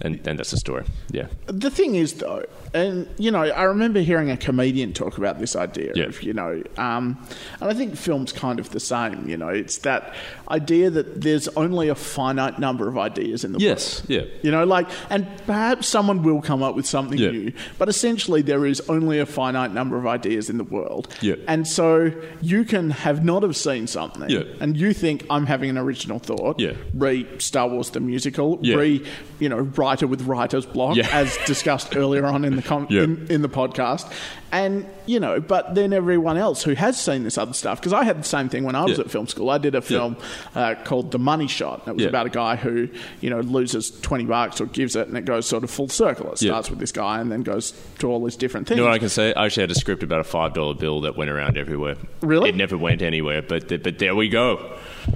[0.00, 0.84] And, and that's the story.
[1.10, 1.26] Yeah.
[1.46, 2.44] The thing is, though,
[2.74, 6.04] and you know, I remember hearing a comedian talk about this idea Yeah.
[6.04, 7.18] of, you know, um,
[7.60, 9.28] and I think film's kind of the same.
[9.28, 10.14] You know, it's that
[10.50, 13.62] idea that there's only a finite number of ideas in the world.
[13.62, 14.00] Yes.
[14.08, 14.10] world.
[14.10, 14.22] Yeah.
[14.42, 17.30] You know, like, and perhaps someone will come up with something Yeah.
[17.30, 21.08] new, but essentially there is only a finite number of ideas in the world.
[21.20, 21.34] Yeah.
[21.48, 22.10] And so
[22.40, 24.42] you can have not have seen something, Yeah.
[24.60, 26.58] and you think I'm having an original thought.
[26.60, 26.72] Yeah.
[26.94, 28.58] Re Star Wars the musical.
[28.62, 28.76] Yeah.
[28.76, 29.02] Re,
[29.40, 31.08] you know, writer with writer's block, Yeah.
[31.12, 33.04] as discussed earlier on in the com- Yeah.
[33.04, 34.06] in, in the podcast.
[34.52, 38.04] And you know, but then everyone else who has seen this other stuff, because I
[38.04, 39.04] had the same thing when I was Yeah.
[39.04, 39.48] at film school.
[39.48, 40.16] I did a film
[40.54, 41.88] uh, called The Money Shot.
[41.88, 42.10] It was Yeah.
[42.10, 42.88] about a guy who
[43.22, 46.30] you know loses twenty bucks or gives it, and it goes sort of full circle.
[46.32, 46.50] It Yeah.
[46.52, 48.76] starts with this guy and then goes to all these different things.
[48.76, 49.32] You know what I can say?
[49.32, 51.96] I actually had a script about a five dollar bill that went around everywhere.
[52.20, 52.50] Really?
[52.50, 54.60] It never went anywhere, but th- but there we go.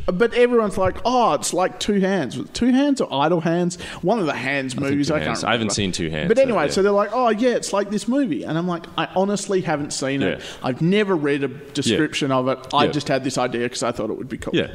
[0.07, 2.39] But everyone's like, oh, it's like two hands.
[2.55, 3.77] Two hands or idle hands?
[4.03, 5.11] One of the hands movies.
[5.11, 5.45] I can't Hands.
[5.45, 6.71] I haven't seen Two Hands, But so, anyway, yeah.
[6.71, 8.43] so they're like, oh, yeah, it's like this movie.
[8.45, 9.26] And I'm like, I honestly
[9.63, 10.39] haven't seen it.
[10.39, 10.45] Yeah.
[10.63, 12.59] I've never read a description of it.
[12.73, 12.91] I Yeah.
[12.93, 14.55] just had this idea because I thought it would be cool.
[14.55, 14.75] Yeah,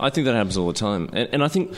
[0.00, 1.74] I think that happens all the time, and, and I think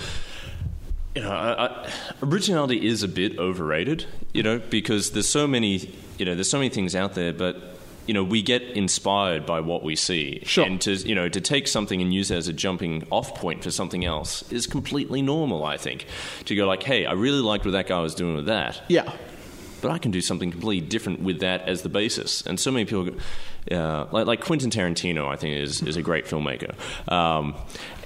[1.14, 1.90] you know I, I,
[2.22, 4.06] originality is a bit overrated.
[4.32, 7.56] You know, because there's so many you know there's so many things out there, but
[8.06, 10.64] you know we get inspired by what we see, Sure.
[10.66, 13.62] and to you know to take something and use it as a jumping off point
[13.62, 15.64] for something else is completely normal.
[15.64, 16.06] I think
[16.46, 18.82] to go like, hey, I really liked what that guy was doing with that.
[18.88, 19.12] Yeah.
[19.84, 22.40] But I can do something completely different with that as the basis.
[22.46, 23.10] And so many people,
[23.70, 26.74] uh, like, like Quentin Tarantino, I think is is a great filmmaker.
[27.10, 27.54] Um,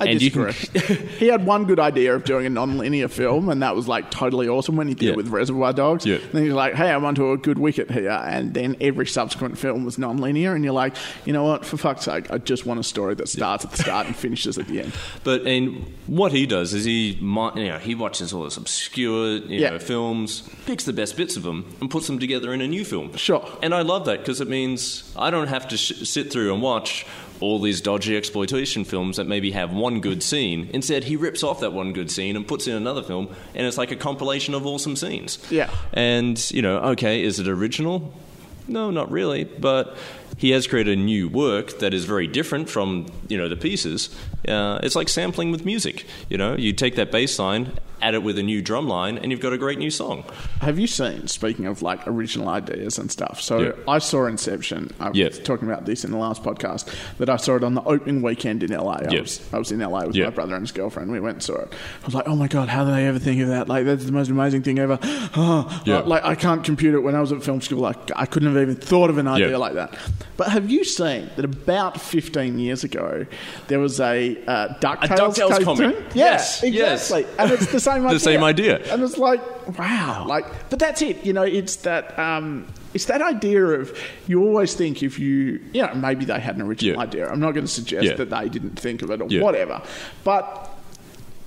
[0.00, 0.96] I and you can, disagree.
[1.18, 4.48] he had one good idea of doing a non-linear film, and that was like totally
[4.48, 5.10] awesome when he did Yeah.
[5.12, 6.06] it with Reservoir Dogs.
[6.06, 6.18] Yeah.
[6.32, 9.84] Then he's like, "Hey, I'm onto a good wicket here," and then every subsequent film
[9.84, 10.94] was non-linear, and you're like,
[11.24, 11.64] "You know what?
[11.64, 14.56] For fuck's sake, I just want a story that starts at the start and finishes
[14.58, 14.92] at the end."
[15.24, 17.20] But and what he does is he, you
[17.66, 19.70] know, he watches all this obscure, you Yeah.
[19.70, 22.84] know, films, picks the best bits of them, and puts them together in a new
[22.84, 23.16] film.
[23.16, 23.44] Sure.
[23.62, 26.62] And I love that because it means I don't have to sh- sit through and
[26.62, 27.06] watch
[27.40, 30.68] all these dodgy exploitation films that maybe have one good scene.
[30.72, 33.78] Instead, he rips off that one good scene and puts in another film, and it's
[33.78, 35.38] like a compilation of awesome scenes.
[35.50, 35.70] Yeah.
[35.92, 38.12] And you know, okay, is it original?
[38.66, 39.96] No, not really, but
[40.36, 44.14] he has created a new work that is very different from you know the pieces.
[44.46, 46.06] Uh, it's like sampling with music.
[46.28, 49.30] You know, you take that bass line, add it with a new drum line, and
[49.30, 50.24] you've got a great new song.
[50.60, 51.26] Have you seen?
[51.26, 53.72] Speaking of like original ideas and stuff, so Yeah.
[53.86, 54.90] I saw Inception.
[55.00, 55.26] I Yeah.
[55.28, 58.22] was talking about this in the last podcast that I saw it on the opening
[58.22, 58.92] weekend in LA.
[59.08, 59.20] I Yeah.
[59.22, 61.10] was I was in LA with my brother and his girlfriend.
[61.10, 61.72] We went and saw it.
[62.02, 63.68] I was like, oh my god, how did they ever think of that?
[63.68, 64.98] Like that's the most amazing thing ever.
[65.36, 66.00] Oh, Yeah.
[66.00, 67.00] Like I can't compute it.
[67.00, 69.58] When I was at film school, like I couldn't have even thought of an idea
[69.58, 69.96] like that.
[70.36, 73.26] But have you seen that about 15 years ago
[73.68, 75.64] there was a uh, DuckTales, DuckTales cartoon?
[75.92, 75.96] comic.
[76.14, 77.10] Yes, yes.
[77.10, 77.26] exactly.
[77.38, 78.18] And it's the same The idea.
[78.20, 78.92] same idea.
[78.92, 79.40] And it's like,
[79.78, 80.24] wow.
[80.26, 81.24] Like, but that's it.
[81.24, 82.18] You know, it's that.
[82.18, 86.56] Um, it's that idea of you always think if you, you know, maybe they had
[86.56, 87.02] an original Yeah.
[87.02, 87.28] idea.
[87.28, 88.14] I'm not going to suggest Yeah.
[88.14, 89.42] that they didn't think of it or Yeah.
[89.42, 89.82] whatever.
[90.24, 90.67] But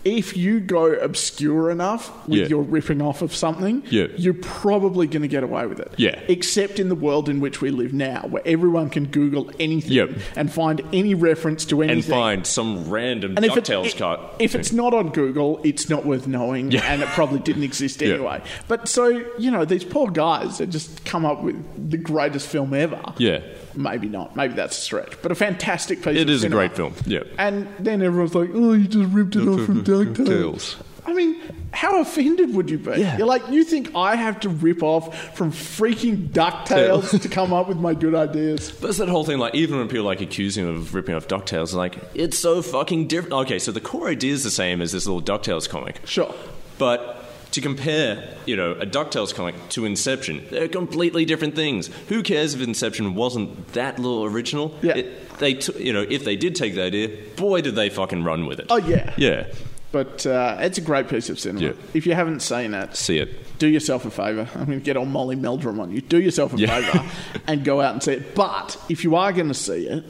[0.04, 2.46] if you go obscure enough with Yeah.
[2.48, 4.08] your ripping off of something, Yeah.
[4.18, 5.92] you're probably going to get away with it.
[5.98, 6.20] Yeah.
[6.28, 10.10] Except in the world in which we live now, where everyone can Google anything Yep.
[10.36, 11.98] and find any reference to anything.
[12.12, 14.36] And find some random And if, it, DuckTales cut.
[14.40, 16.82] if it's not on Google, it's not worth knowing, Yeah.
[16.92, 18.42] and it probably didn't exist anyway.
[18.68, 21.56] But so you know, these poor guys that just come up with
[21.90, 23.00] the greatest film ever.
[23.18, 23.40] Yeah.
[23.76, 24.36] Maybe not.
[24.36, 25.22] Maybe that's a stretch.
[25.22, 26.18] But a fantastic piece.
[26.18, 26.94] It is a great film.
[27.06, 27.24] Yeah.
[27.38, 30.82] And then everyone's like, "Oh, you just ripped it off from DuckTales." DuckTales.
[31.04, 31.42] I mean,
[31.72, 32.92] how offended would you be?
[32.92, 33.18] Yeah.
[33.18, 37.68] You're like, you think I have to rip off from freaking DuckTales to come up
[37.68, 38.72] with my good ideas?
[38.72, 41.28] But it's that whole thing, like, even when people like accuse him of ripping off
[41.28, 43.34] DuckTales, like, it's so fucking different.
[43.34, 46.02] Okay, so the core idea is the same as this little DuckTales comic.
[46.06, 46.34] Sure.
[46.78, 47.21] But
[47.52, 51.88] to compare, you know, a DuckTales comic to Inception, they're completely different things.
[52.10, 54.74] Who cares if Inception wasn't that little original?
[54.82, 54.94] Yeah.
[54.98, 58.24] It, they, t- you know, if they did take the idea, boy, did they fucking
[58.24, 58.68] run with it.
[58.70, 59.14] Oh, yeah.
[59.18, 59.48] Yeah.
[59.92, 61.66] But uh, it's a great piece of cinema.
[61.68, 61.74] Yeah.
[61.94, 63.58] If you haven't seen it, See it.
[63.60, 64.48] do yourself a favour.
[64.56, 66.00] I'm going to get all Molly Meldrum on you.
[66.00, 66.80] Do yourself a Yeah.
[66.82, 67.12] favour
[67.48, 68.34] and go out and see it.
[68.34, 70.06] But if you are going to see it,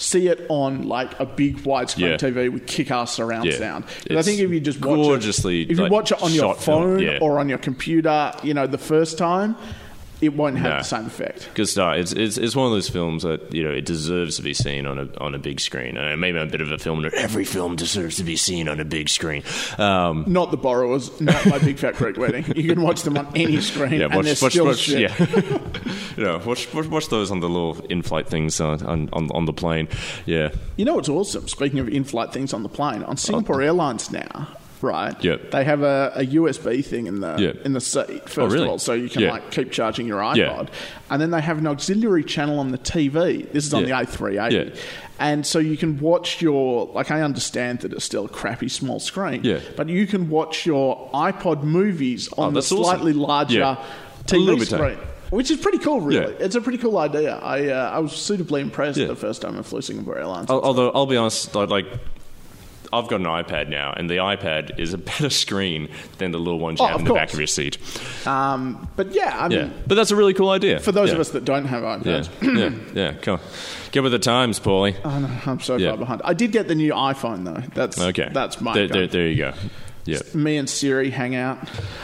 [0.00, 2.16] see it on like a big widescreen Yeah.
[2.16, 3.58] TV with kick-ass surround Yeah.
[3.58, 3.84] sound.
[4.10, 6.54] I think if you just watch gorgeously, it, if you like, watch it on your
[6.54, 7.18] phone yeah.
[7.20, 9.56] or on your computer, you know, the first time,
[10.20, 10.78] it won't have Nah.
[10.78, 11.48] the same effect.
[11.54, 11.98] Good start.
[11.98, 14.86] It's, it's it's one of those films that you know it deserves to be seen
[14.86, 15.96] on a on a big screen.
[15.96, 17.12] Uh, maybe I'm a bit of a film nerd.
[17.14, 19.42] Every film deserves to be seen on a big screen.
[19.78, 22.44] Um, Not the borrowers, not my big fat Greek wedding.
[22.56, 25.00] You can watch them on any screen, yeah, and watch, they're watch, still watch, shit.
[25.00, 25.26] yeah.
[26.16, 29.44] you know, watch, watch watch those on the little in-flight things on on, on, on
[29.46, 29.88] the plane.
[30.26, 31.48] Yeah, You know what's awesome?
[31.48, 34.48] Speaking of in-flight things on the plane, on Singapore Airlines now,
[34.82, 35.14] right?
[35.14, 35.22] Oh.
[35.22, 35.50] Yep.
[35.50, 37.66] They have a, a USB thing in the Yep.
[37.66, 38.64] in the seat first Oh, really?
[38.64, 39.32] of all, so you can Yeah.
[39.32, 40.66] like keep charging your iPod, Yeah.
[41.10, 43.42] and then they have an auxiliary channel on the TV.
[43.52, 44.02] This is on Yeah.
[44.02, 44.52] the A380.
[44.52, 44.80] Yeah.
[45.18, 49.00] And so you can watch your like I understand that it's still a crappy small
[49.00, 49.58] screen, Yeah.
[49.76, 52.84] but you can watch your iPod movies on Oh, the that's awesome.
[52.84, 53.76] slightly larger Yeah.
[54.26, 54.68] TV Illuminate.
[54.68, 54.98] screen.
[55.30, 56.32] Which is pretty cool, really.
[56.32, 56.44] Yeah.
[56.44, 57.38] It's a pretty cool idea.
[57.40, 59.06] I uh, I was suitably impressed Yeah.
[59.06, 60.50] the first time I flew Singapore Airlines.
[60.50, 62.00] Although I'll be honest, I'd like, like
[62.92, 65.88] I've got an iPad now, and the iPad is a better screen
[66.18, 67.78] than the little ones you Oh, have in the back of your seat.
[68.26, 71.14] Um, but yeah, I mean, Yeah, but that's a really cool idea for those yeah.
[71.14, 73.12] of us that don't have iPads, yeah, yeah.
[73.20, 73.40] Come on.
[73.92, 74.96] Get with the times, Paulie.
[75.04, 75.90] oh, no, I'm so Yeah.
[75.90, 76.22] far behind.
[76.24, 77.62] I did get the new iPhone though.
[77.74, 79.52] That's Okay, That's my There, there, there you go.
[80.06, 80.18] Yeah.
[80.34, 81.58] Me and Siri hang out.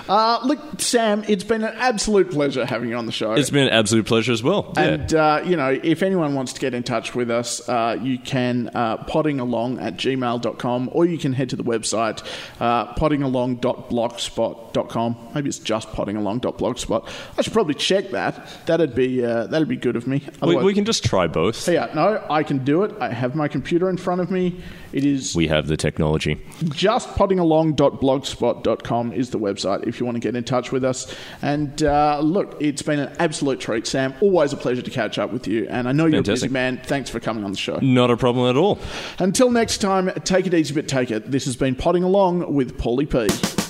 [0.08, 3.32] Uh, look, Sam, it's been an absolute pleasure having you on the show.
[3.32, 4.72] It's been an absolute pleasure as well.
[4.76, 4.82] Yeah.
[4.82, 8.18] And, uh, you know, if anyone wants to get in touch with us, uh, you
[8.18, 12.22] can uh, ploddingalong at gmail.com or you can head to the website
[12.60, 15.16] uh, ploddingalong.blogspot.com.
[15.34, 17.08] Maybe it's just ploddingalong.blogspot.
[17.38, 18.46] I should probably check that.
[18.66, 20.18] That'd be, uh, that'd be good of me.
[20.18, 21.66] we, Otherwise- we can just try both.
[21.68, 22.94] yeah, no, I can do it.
[23.00, 24.60] I have my computer in front of me.
[24.92, 26.40] It is We have the technology.
[26.68, 31.14] just ploddingalong.blogspot.com is the website if you want to get in touch with us.
[31.42, 34.14] And uh, look, it's been an absolute treat, Sam.
[34.20, 35.66] Always a pleasure to catch up with you.
[35.68, 36.80] And I know you're a busy man.
[36.84, 37.78] Thanks for coming on the show.
[37.80, 38.78] Not a problem at all.
[39.18, 41.30] Until next time, take it easy, but take it.
[41.30, 43.65] This has been Plodding Along with Paulie P.